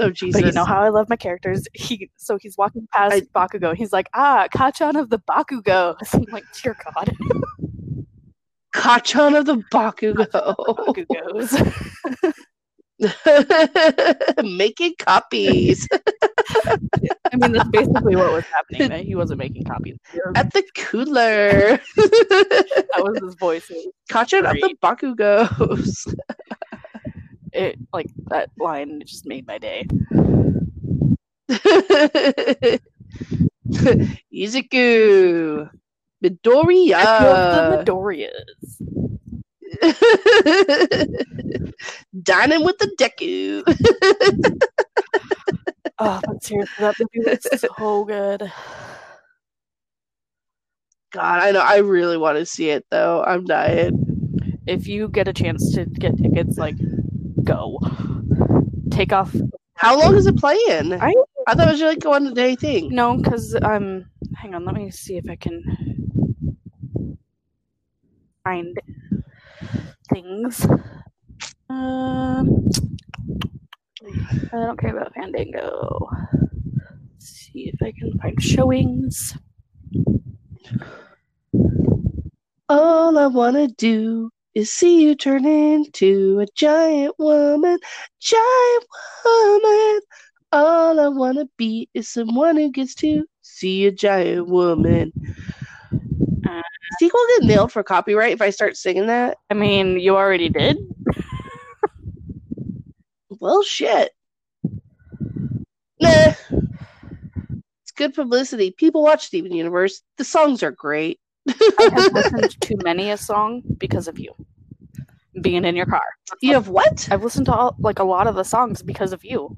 [0.00, 0.40] Oh Jesus!
[0.40, 1.66] But you know how I love my characters.
[1.74, 3.76] He so he's walking past I, Bakugo.
[3.76, 5.96] He's like, ah, Kacchan of the Bakugo.
[6.14, 7.14] I'm like, dear God.
[8.74, 10.26] Kacchan of the Bakugo.
[10.32, 11.52] Bakugos.
[14.42, 15.86] making copies.
[17.32, 18.88] I mean, that's basically what was happening.
[18.88, 19.98] That he wasn't making copies
[20.34, 21.80] at the cooler.
[21.96, 23.70] that was his voice.
[24.10, 26.14] Kacchan of the Bakugos.
[27.52, 29.86] it like that line just made my day.
[34.32, 35.70] Izuku,
[36.24, 37.02] Midoriya.
[37.02, 38.80] the Midoriyas.
[42.22, 43.62] Dining with the Deku.
[45.98, 48.52] Oh, but seriously, that movie was so good.
[51.12, 51.60] God, I know.
[51.60, 53.24] I really want to see it though.
[53.24, 54.60] I'm dying.
[54.66, 56.76] If you get a chance to get tickets, like,
[57.44, 57.78] go.
[58.90, 59.34] Take off.
[59.74, 60.94] How long is it playing?
[60.94, 61.14] I,
[61.46, 62.88] I thought it was like a one day thing.
[62.90, 64.06] No, because um,
[64.36, 64.64] hang on.
[64.64, 65.62] Let me see if I can
[68.42, 68.78] find
[70.12, 70.66] things.
[71.68, 72.68] Um,
[74.06, 76.08] I don't care about Fandango.
[77.12, 79.36] Let's see if I can find showings.
[82.68, 87.78] All I wanna do is see you turn into a giant woman,
[88.20, 88.86] giant
[89.24, 90.00] woman.
[90.52, 95.12] All I wanna be is someone who gets to see a giant woman.
[96.48, 96.62] Uh,
[96.98, 99.38] Sequel get nailed for copyright if I start singing that?
[99.50, 100.78] I mean, you already did.
[103.40, 104.12] Well, shit.
[106.00, 106.34] Nah.
[107.82, 108.70] It's good publicity.
[108.70, 110.02] People watch Steven Universe.
[110.18, 111.20] The songs are great.
[111.48, 114.32] I have listened to many a song because of you
[115.40, 116.02] being in your car.
[116.40, 117.08] You have what?
[117.10, 119.56] I've listened to all, like a lot of the songs because of you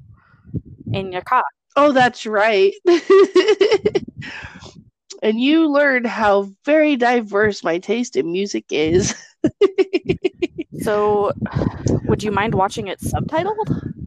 [0.93, 1.45] in your car.
[1.77, 2.73] Oh, that's right.
[5.23, 9.15] and you learned how very diverse my taste in music is.
[10.79, 11.33] so,
[12.05, 14.07] would you mind watching it subtitled?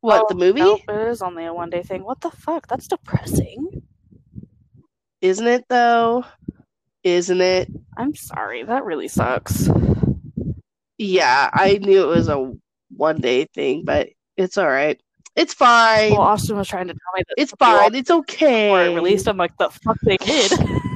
[0.00, 0.60] What, the oh, movie?
[0.60, 2.02] Nope, it is only a one day thing.
[2.02, 2.66] What the fuck?
[2.66, 3.82] That's depressing.
[5.20, 6.24] Isn't it though?
[7.04, 7.70] Isn't it?
[7.96, 8.64] I'm sorry.
[8.64, 9.68] That really sucks.
[10.98, 12.52] Yeah, I knew it was a
[12.96, 15.00] one day thing, but it's all right.
[15.36, 16.10] It's fine.
[16.10, 17.94] Well, Austin was trying to tell me that it's fine.
[17.94, 18.66] It's okay.
[18.66, 20.52] Before it released, I'm like, the fuck they did.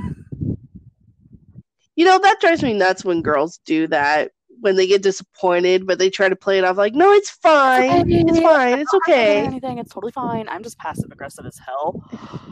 [1.96, 4.30] you know that drives me nuts when girls do that
[4.60, 7.90] when they get disappointed, but they try to play it off like, no, it's fine.
[7.90, 8.24] It's, okay.
[8.26, 8.78] it's fine.
[8.78, 9.44] It's okay.
[9.44, 9.78] Anything.
[9.78, 10.48] It's totally fine.
[10.48, 12.02] I'm just passive aggressive as hell.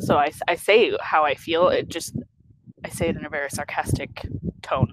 [0.00, 1.68] So I, I say how I feel.
[1.68, 2.16] It just
[2.84, 4.26] I say it in a very sarcastic
[4.60, 4.92] tone.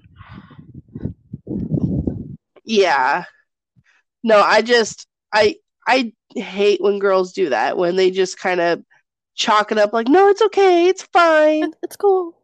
[2.64, 3.24] Yeah.
[4.22, 8.82] No, I just I I hate when girls do that when they just kind of
[9.34, 12.38] chalk it up like, no, it's okay, it's fine, it's cool,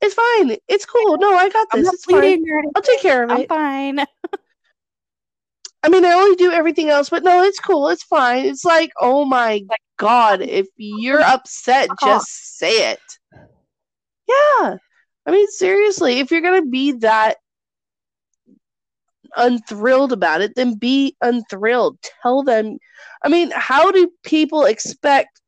[0.00, 1.16] it's fine, it's cool.
[1.18, 1.88] No, I got this.
[1.88, 2.44] It's fine.
[2.74, 3.34] I'll take care of it.
[3.34, 4.06] I'm fine.
[5.84, 7.88] I mean, I only do everything else, but no, it's cool.
[7.88, 8.44] It's fine.
[8.44, 9.62] It's like, oh my
[9.96, 13.00] god, if you're upset, just say it.
[14.28, 14.76] Yeah.
[15.26, 17.36] I mean, seriously, if you're gonna be that
[19.36, 21.98] unthrilled about it, then be unthrilled.
[22.22, 22.78] Tell them.
[23.24, 25.40] I mean, how do people expect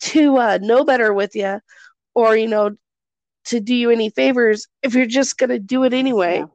[0.00, 1.60] to uh, know better with you,
[2.14, 2.76] or you know,
[3.46, 6.38] to do you any favors if you're just gonna do it anyway?
[6.38, 6.46] Yeah.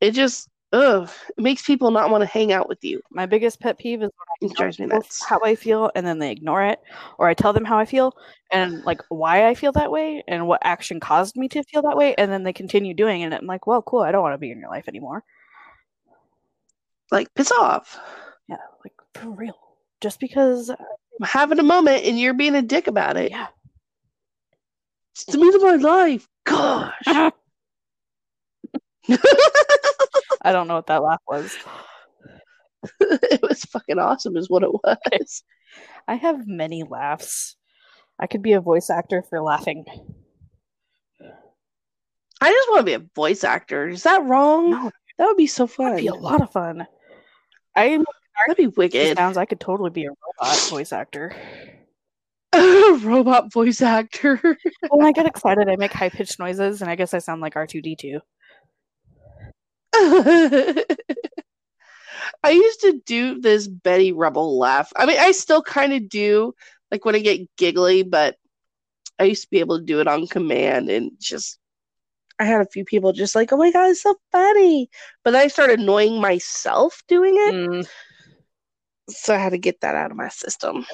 [0.00, 3.00] It just ugh, it makes people not want to hang out with you.
[3.10, 4.10] My biggest pet peeve is
[4.40, 5.24] when I drives me nuts.
[5.24, 6.80] how I feel and then they ignore it,
[7.18, 8.14] or I tell them how I feel
[8.52, 11.96] and like why I feel that way and what action caused me to feel that
[11.96, 13.26] way, and then they continue doing it.
[13.26, 15.24] And I'm like, well, cool, I don't want to be in your life anymore.
[17.10, 17.98] Like piss off.
[18.48, 19.58] Yeah, like for real.
[20.00, 20.76] Just because I'm
[21.22, 23.30] having a moment and you're being a dick about it.
[23.30, 23.48] Yeah.
[25.26, 26.28] It's the meat of my life.
[26.44, 26.92] Gosh.
[30.42, 31.56] I don't know what that laugh was.
[33.00, 35.42] it was fucking awesome, is what it was.
[36.06, 37.56] I have many laughs.
[38.20, 39.84] I could be a voice actor for laughing.
[42.40, 43.88] I just want to be a voice actor.
[43.88, 44.70] Is that wrong?
[44.70, 44.90] No.
[45.18, 45.90] That would be so fun.
[45.90, 46.86] That'd be a lot of fun.
[47.74, 47.98] I
[48.46, 49.16] That'd be wicked.
[49.16, 51.34] Sounds I could totally be a robot voice actor.
[52.94, 54.40] Robot voice actor.
[54.90, 57.56] when I get excited, I make high pitched noises, and I guess I sound like
[57.56, 58.20] R two D two.
[62.42, 64.92] I used to do this Betty Rubble laugh.
[64.96, 66.54] I mean, I still kind of do,
[66.90, 68.36] like when I get giggly, but
[69.18, 71.58] I used to be able to do it on command and just.
[72.40, 74.88] I had a few people just like, oh my god, it's so funny.
[75.24, 77.54] But then I started annoying myself doing it.
[77.54, 77.88] Mm.
[79.08, 80.86] So I had to get that out of my system.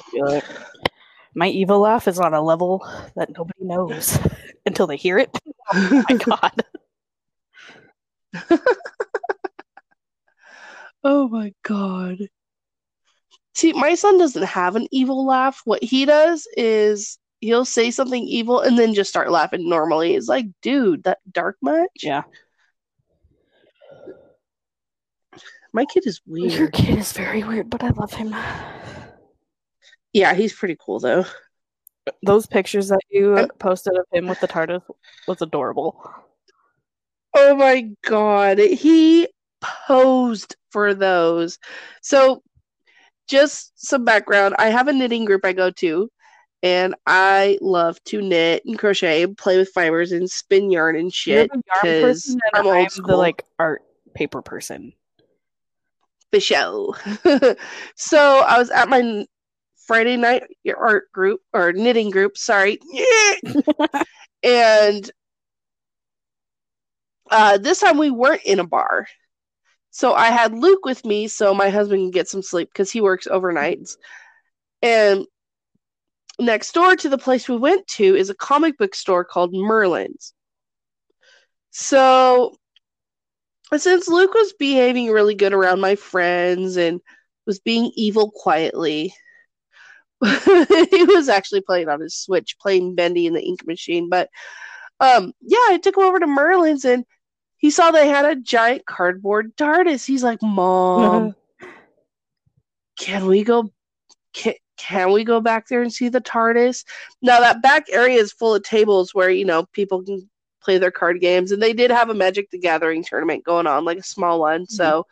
[1.35, 4.17] My evil laugh is on a level that nobody knows
[4.65, 5.29] until they hear it.
[5.73, 6.63] Oh my god.
[11.03, 12.17] oh my god.
[13.55, 15.61] See, my son doesn't have an evil laugh.
[15.65, 20.15] What he does is he'll say something evil and then just start laughing normally.
[20.15, 21.89] It's like, dude, that dark much?
[22.03, 22.23] Yeah.
[25.73, 26.53] My kid is weird.
[26.53, 28.35] Your kid is very weird, but I love him.
[30.15, 31.25] Yeah, he's pretty cool though.
[32.23, 33.49] Those pictures that you I'm...
[33.59, 34.81] posted of him with the TARDIS
[35.27, 36.09] was adorable.
[37.33, 39.27] Oh my god, he
[39.59, 41.59] posed for those.
[42.01, 42.41] So,
[43.27, 46.09] just some background I have a knitting group I go to,
[46.63, 51.13] and I love to knit and crochet and play with fibers and spin yarn and
[51.13, 51.51] shit.
[51.51, 53.07] Because I'm old school.
[53.07, 53.81] the like art
[54.13, 54.93] paper person.
[56.31, 56.95] The show.
[57.97, 59.25] so I was at my
[59.85, 60.43] Friday night
[60.77, 62.79] art group or knitting group, sorry.
[64.43, 65.11] and
[67.29, 69.07] uh, this time we weren't in a bar.
[69.91, 73.01] So I had Luke with me so my husband can get some sleep because he
[73.01, 73.97] works overnights.
[74.81, 75.25] And
[76.39, 80.33] next door to the place we went to is a comic book store called Merlin's.
[81.71, 82.55] So
[83.77, 87.01] since Luke was behaving really good around my friends and
[87.45, 89.13] was being evil quietly,
[90.91, 94.09] he was actually playing on his Switch, playing Bendy in the ink machine.
[94.09, 94.29] But
[94.99, 97.05] um, yeah, I took him over to Merlin's and
[97.57, 100.05] he saw they had a giant cardboard TARDIS.
[100.05, 101.35] He's like, Mom,
[102.99, 103.71] can we go?
[104.33, 106.85] Can, can we go back there and see the TARDIS?
[107.21, 110.29] Now that back area is full of tables where you know people can
[110.61, 113.85] play their card games, and they did have a Magic the Gathering tournament going on,
[113.85, 114.63] like a small one.
[114.63, 114.73] Mm-hmm.
[114.73, 115.05] So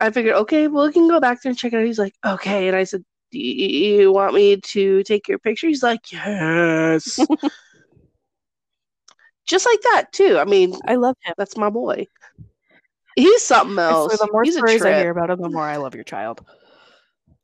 [0.00, 1.86] I figured, okay, well, we can go back there and check it out.
[1.86, 3.04] He's like, okay, and I said,
[3.34, 5.66] do you want me to take your picture?
[5.66, 7.18] He's like, yes.
[9.46, 10.38] just like that too.
[10.38, 11.34] I mean, I love him.
[11.36, 12.06] That's my boy.
[13.16, 14.12] he's something else.
[14.12, 16.46] So the more he's stories I hear about him, the more I love your child.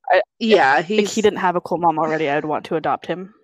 [0.09, 1.09] I, yeah, if, he's...
[1.09, 3.35] if he didn't have a cool mom already, I'd want to adopt him.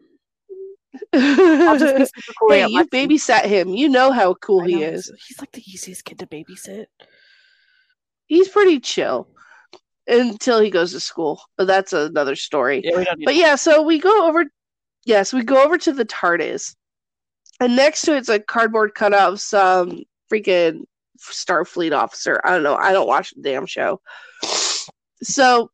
[1.12, 2.50] I'll just be super cool.
[2.50, 3.70] hey, you babysat him.
[3.70, 5.10] You know how cool he is.
[5.26, 6.86] He's like the easiest kid to babysit.
[8.26, 9.28] He's pretty chill
[10.06, 12.82] until he goes to school, but that's another story.
[12.84, 14.44] Yeah, but yeah, so we go over.
[15.04, 16.74] Yes, we go over to the TARDIS,
[17.60, 20.02] and next to it's a cardboard cutout of some
[20.32, 20.84] freaking
[21.20, 22.40] Starfleet officer.
[22.44, 22.76] I don't know.
[22.76, 24.00] I don't watch the damn show.
[25.22, 25.70] So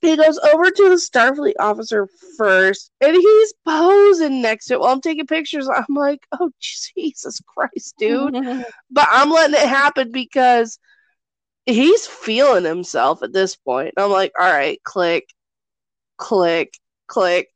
[0.00, 4.92] he goes over to the Starfleet officer first, and he's posing next to it while
[4.92, 5.68] I'm taking pictures.
[5.68, 8.34] I'm like, oh Jesus Christ, dude!
[8.90, 10.78] but I'm letting it happen because
[11.66, 13.94] he's feeling himself at this point.
[13.96, 15.28] I'm like, all right, click,
[16.16, 16.74] click,
[17.06, 17.48] click.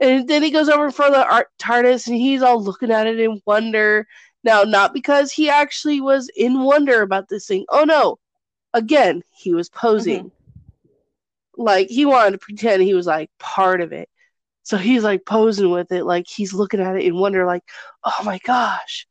[0.00, 3.18] And then he goes over of the art TARDIS and he's all looking at it
[3.18, 4.06] in wonder.
[4.44, 7.64] Now, not because he actually was in wonder about this thing.
[7.68, 8.18] Oh no.
[8.74, 10.26] Again, he was posing.
[10.26, 10.38] Mm-hmm
[11.58, 14.08] like he wanted to pretend he was like part of it.
[14.62, 17.64] So he's like posing with it, like he's looking at it in wonder, like,
[18.04, 19.06] oh my gosh.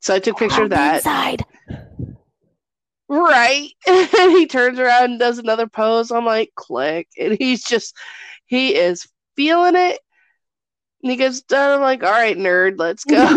[0.00, 0.96] So I took a picture of that.
[0.96, 1.44] Inside.
[3.08, 3.70] Right.
[3.86, 6.10] and he turns around and does another pose.
[6.10, 7.08] I'm like, click.
[7.18, 7.96] And he's just
[8.46, 10.00] he is feeling it.
[11.02, 11.76] And he gets done.
[11.76, 13.16] I'm like, all right, nerd, let's go.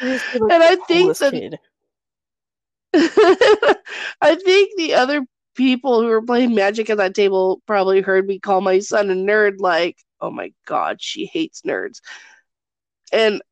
[0.00, 1.58] and I think that
[4.20, 8.38] I think the other people who were playing Magic at that table probably heard me
[8.38, 12.00] call my son a nerd, like, oh my god, she hates nerds.
[13.12, 13.42] And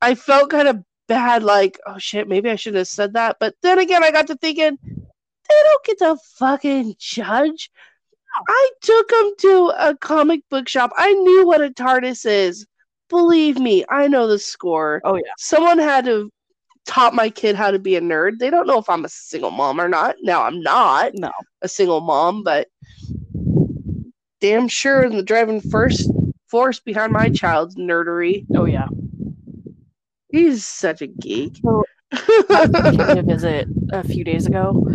[0.00, 3.38] I felt kind of bad, like, oh shit, maybe I shouldn't have said that.
[3.40, 7.70] But then again, I got to thinking, they don't get to fucking judge.
[8.48, 10.92] I took them to a comic book shop.
[10.96, 12.66] I knew what a TARDIS is.
[13.08, 15.00] Believe me, I know the score.
[15.04, 15.32] Oh yeah.
[15.38, 16.30] Someone had to
[16.86, 18.38] taught my kid how to be a nerd.
[18.38, 20.16] They don't know if I'm a single mom or not.
[20.22, 21.30] Now I'm not no.
[21.62, 22.68] a single mom, but
[24.40, 26.10] damn sure in the driving first
[26.48, 28.44] force behind my child's nerdery.
[28.54, 28.88] Oh yeah.
[30.30, 31.58] He's such a geek.
[31.62, 34.86] So, I came to visit a few days ago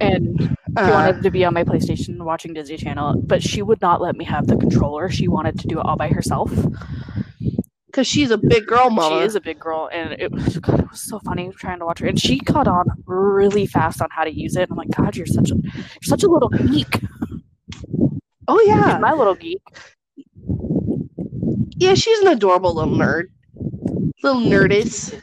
[0.00, 3.80] and she uh, wanted to be on my PlayStation watching Disney Channel, but she would
[3.80, 5.10] not let me have the controller.
[5.10, 6.50] She wanted to do it all by herself
[7.86, 9.20] because she's a big girl mama.
[9.20, 11.84] She is a big girl, and it was, God, it was so funny trying to
[11.84, 12.06] watch her.
[12.06, 14.68] And she caught on really fast on how to use it.
[14.70, 17.00] I'm like, God, you're such a you're such a little geek.
[18.48, 19.62] Oh yeah, my little geek.
[21.76, 23.24] Yeah, she's an adorable little nerd,
[24.22, 25.20] little nerdis,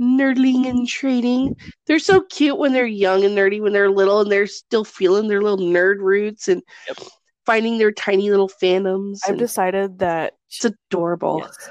[0.00, 1.56] nerdling and trading.
[1.86, 3.60] They're so cute when they're young and nerdy.
[3.60, 6.62] When they're little and they're still feeling their little nerd roots and.
[6.88, 6.98] Yep
[7.46, 9.18] finding their tiny little fandoms.
[9.26, 11.42] I've decided that it's adorable.
[11.42, 11.70] Yes.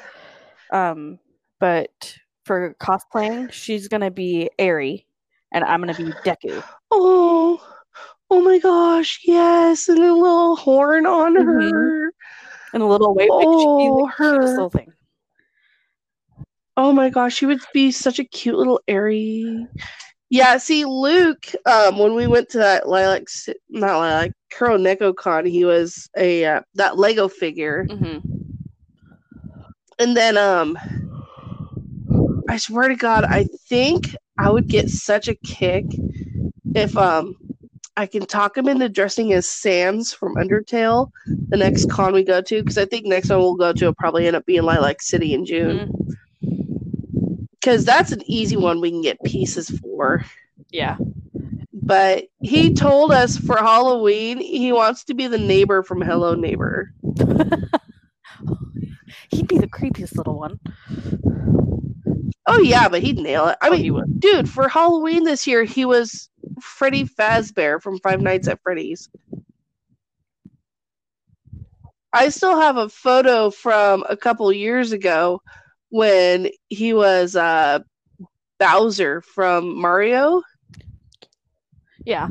[0.71, 1.19] Um,
[1.59, 5.05] but for cosplaying, she's gonna be Eri,
[5.53, 6.61] and I'm gonna be Deku.
[6.91, 7.61] Oh,
[8.29, 11.73] oh my gosh, yes, and a little horn on mm-hmm.
[11.73, 12.13] her,
[12.73, 13.29] and a little wave.
[13.31, 14.91] Oh, her little thing.
[16.77, 19.67] Oh my gosh, he would be such a cute little Eri.
[20.29, 23.27] Yeah, see, Luke, um, when we went to that Lilac,
[23.69, 28.19] not Lilac, Kuro Neko Con, he was a uh, that Lego figure, mm-hmm.
[29.97, 30.77] and then um,
[32.47, 35.85] I swear to God, I think I would get such a kick
[36.75, 37.35] if um,
[37.97, 41.09] I can talk him into dressing as Sans from Undertale
[41.49, 43.95] the next con we go to, because I think next one we'll go to will
[43.95, 45.79] probably end up being Lilac City in June.
[45.79, 46.13] Mm-hmm
[47.59, 50.23] because that's an easy one we can get pieces for.
[50.69, 50.97] Yeah.
[51.73, 56.93] But he told us for Halloween he wants to be the neighbor from Hello Neighbor.
[59.31, 60.59] he'd be the creepiest little one.
[62.45, 63.57] Oh yeah, but he'd nail it.
[63.61, 66.29] I oh, mean, dude, for Halloween this year he was
[66.61, 69.09] Freddy Fazbear from Five Nights at Freddy's.
[72.11, 75.41] I still have a photo from a couple years ago
[75.89, 77.79] when he was uh,
[78.59, 80.41] Bowser from Mario.
[82.05, 82.29] Yeah.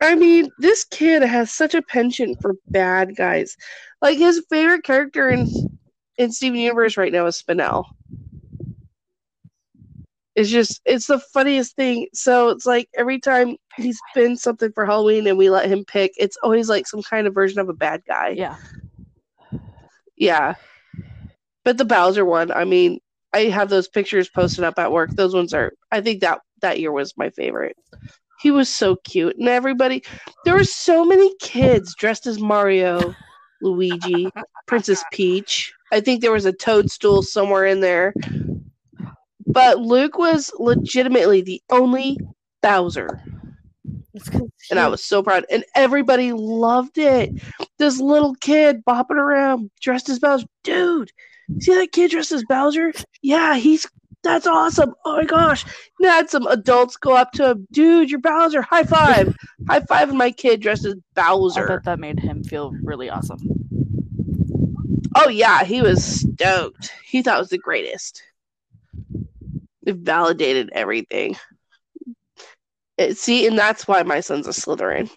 [0.00, 3.56] I mean, this kid has such a penchant for bad guys.
[4.02, 5.48] Like his favorite character in
[6.18, 7.84] in Steven Universe right now is Spinel.
[10.34, 12.08] It's just it's the funniest thing.
[12.12, 16.12] So it's like every time he's been something for Halloween and we let him pick,
[16.16, 18.30] it's always like some kind of version of a bad guy.
[18.30, 18.56] Yeah.
[20.16, 20.54] Yeah.
[21.64, 23.00] But the Bowser one, I mean,
[23.32, 25.10] I have those pictures posted up at work.
[25.10, 27.76] Those ones are I think that that year was my favorite.
[28.40, 29.36] He was so cute.
[29.38, 30.04] And everybody
[30.44, 33.14] there were so many kids dressed as Mario,
[33.62, 34.28] Luigi,
[34.66, 35.72] Princess Peach.
[35.92, 38.14] I think there was a toadstool somewhere in there.
[39.46, 42.18] but Luke was legitimately the only
[42.62, 43.22] Bowser.
[44.70, 45.44] And I was so proud.
[45.50, 47.30] And everybody loved it.
[47.78, 50.46] This little kid bopping around dressed as Bowser.
[50.62, 51.10] Dude,
[51.60, 52.92] see that kid dressed as Bowser?
[53.22, 53.86] Yeah, he's
[54.24, 54.94] that's awesome.
[55.04, 55.64] Oh my gosh.
[56.00, 58.62] And had some adults go up to him, dude, you're Bowser.
[58.62, 59.36] High five.
[59.68, 61.64] High five my kid dressed as Bowser.
[61.64, 63.38] I bet that made him feel really awesome.
[65.14, 66.90] Oh yeah, he was stoked.
[67.04, 68.22] He thought it was the greatest.
[69.86, 71.36] It validated everything.
[72.96, 75.10] It, see, and that's why my son's a Slytherin.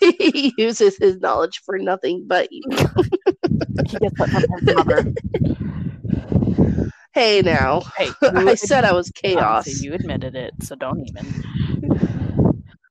[0.00, 3.04] he uses his knowledge for nothing but evil.
[3.88, 5.14] he gets that from his mother.
[7.12, 7.80] Hey now.
[7.96, 9.66] Hey, I said I was chaos.
[9.80, 11.42] You admitted it, so don't even.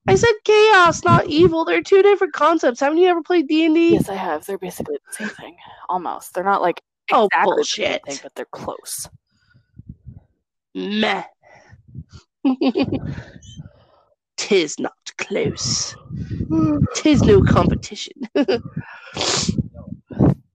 [0.08, 1.64] I said chaos, not evil.
[1.66, 2.80] They're two different concepts.
[2.80, 3.94] Haven't you ever played D and D?
[3.94, 4.46] Yes, I have.
[4.46, 5.56] They're basically the same thing,
[5.88, 6.34] almost.
[6.34, 6.82] They're not like
[7.12, 9.08] oh, exactly oh bullshit, thing, but they're close.
[10.76, 11.24] Meh.
[14.38, 15.96] Tis not close.
[16.96, 18.14] Tis no competition.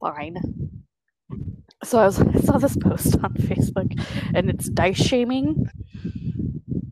[0.05, 0.36] Fine.
[1.82, 3.98] So I, was, I saw this post on Facebook,
[4.34, 5.66] and it's dice shaming.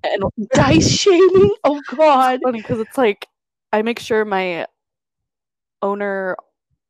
[0.03, 0.23] And
[0.55, 1.55] dice shaming?
[1.63, 2.37] Oh God!
[2.37, 3.27] It's funny because it's like
[3.73, 4.67] I make sure my
[5.83, 6.37] owner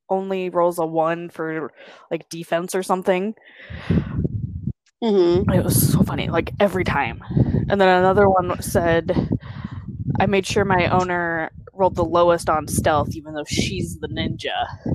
[0.09, 1.73] only rolls a one for
[2.11, 3.35] like defense or something.
[5.03, 5.51] Mm-hmm.
[5.51, 7.23] It was so funny, like every time.
[7.69, 9.31] And then another one said,
[10.21, 14.92] I made sure my owner rolled the lowest on stealth, even though she's the ninja.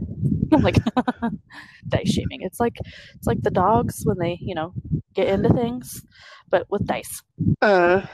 [0.54, 0.78] I'm like
[1.88, 2.42] dice shaming.
[2.42, 2.78] It's like
[3.16, 4.74] it's like the dogs when they, you know,
[5.14, 6.04] get into things,
[6.50, 7.22] but with dice.
[7.62, 8.06] Uh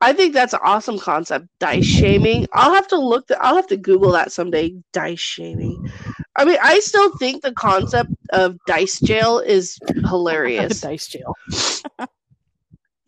[0.00, 2.46] I think that's an awesome concept, dice shaming.
[2.52, 3.26] I'll have to look.
[3.28, 4.74] The, I'll have to Google that someday.
[4.92, 5.90] Dice shaming.
[6.36, 10.82] I mean, I still think the concept of dice jail is hilarious.
[10.82, 11.34] dice jail.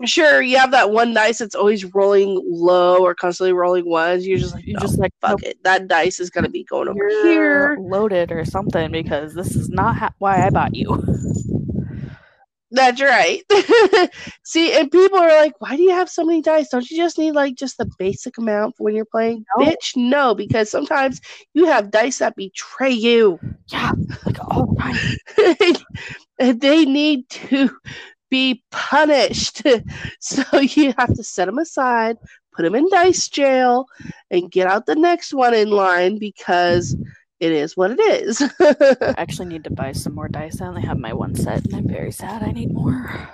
[0.04, 4.26] Sure, you have that one dice that's always rolling low or constantly rolling ones.
[4.26, 5.62] You're just like, you're no, just like, fuck it.
[5.64, 9.70] That dice is gonna be going over you're here, loaded or something, because this is
[9.70, 11.02] not ha- why I bought you.
[12.72, 13.42] That's right.
[14.44, 16.68] See, and people are like, why do you have so many dice?
[16.68, 19.44] Don't you just need like just the basic amount when you're playing?
[19.56, 19.64] No.
[19.64, 21.20] Bitch, no, because sometimes
[21.54, 23.38] you have dice that betray you.
[23.68, 23.92] Yeah,
[24.26, 25.74] like all the
[26.38, 26.58] time.
[26.58, 27.70] they need to
[28.30, 29.62] be punished.
[30.20, 32.16] so you have to set them aside,
[32.52, 33.86] put them in dice jail,
[34.30, 36.96] and get out the next one in line because
[37.40, 38.42] it is what it is.
[38.60, 40.60] I actually need to buy some more dice.
[40.60, 42.42] I only have my one set, and I'm very sad.
[42.42, 43.30] I need more.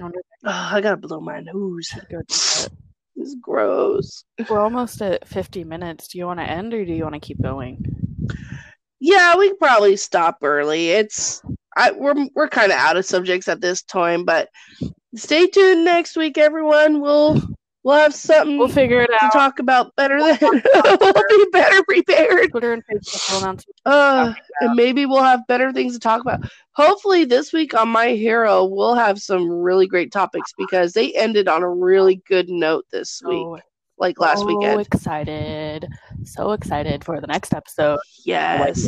[0.00, 0.10] Oh,
[0.44, 1.90] I gotta blow my nose.
[3.20, 4.22] It's gross.
[4.48, 6.06] We're almost at 50 minutes.
[6.06, 7.98] Do you want to end or do you want to keep going?
[9.00, 10.90] Yeah, we probably stop early.
[10.90, 11.42] It's
[11.76, 14.48] I, we're we're kind of out of subjects at this time, but
[15.14, 17.00] stay tuned next week, everyone.
[17.00, 17.40] We'll
[17.88, 18.58] We'll have something.
[18.58, 19.32] We'll figure it out.
[19.32, 22.50] To talk about better than we'll be better prepared.
[22.50, 26.40] Twitter and Facebook Uh, and maybe we'll have better things to talk about.
[26.72, 31.48] Hopefully, this week on My Hero, we'll have some really great topics because they ended
[31.48, 33.58] on a really good note this week, oh,
[33.96, 34.80] like last so weekend.
[34.80, 35.88] Excited!
[36.24, 37.98] So excited for the next episode.
[38.24, 38.86] Yes.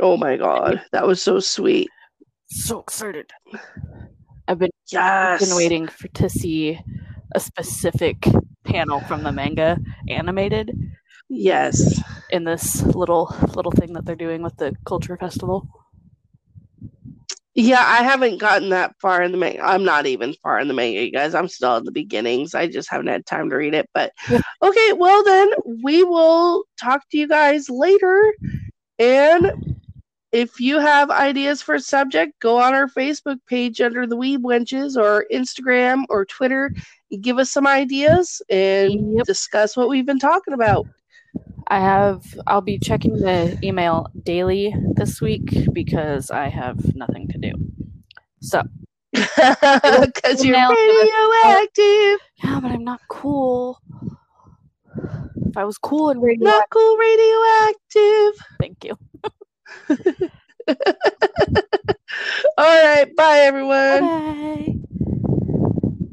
[0.00, 1.88] Oh my god, that was so sweet.
[2.46, 3.30] So excited.
[4.48, 5.46] I've been yes.
[5.46, 6.78] been waiting for to see
[7.34, 8.26] a specific
[8.64, 9.78] panel from the manga
[10.08, 10.76] animated.
[11.28, 12.02] Yes.
[12.30, 15.66] In this little little thing that they're doing with the culture festival.
[17.56, 19.64] Yeah, I haven't gotten that far in the manga.
[19.64, 21.36] I'm not even far in the manga, you guys.
[21.36, 22.54] I'm still in the beginnings.
[22.54, 23.88] I just haven't had time to read it.
[23.94, 24.12] But
[24.62, 25.50] okay, well then
[25.84, 28.34] we will talk to you guys later.
[28.98, 29.76] And
[30.32, 34.38] if you have ideas for a subject, go on our Facebook page under the Weeb
[34.38, 36.74] Wenches or Instagram or Twitter.
[37.20, 39.26] Give us some ideas and yep.
[39.26, 40.88] discuss what we've been talking about.
[41.68, 42.24] I have.
[42.46, 47.52] I'll be checking the email daily this week because I have nothing to do.
[48.40, 48.62] So,
[49.12, 52.20] because you're radioactive.
[52.42, 53.80] Yeah, but I'm not cool.
[55.46, 58.46] If I was cool and radioactive, not cool radioactive.
[58.60, 58.98] Thank you.
[62.58, 63.16] All right.
[63.16, 64.00] Bye, everyone.
[64.00, 64.74] Bye.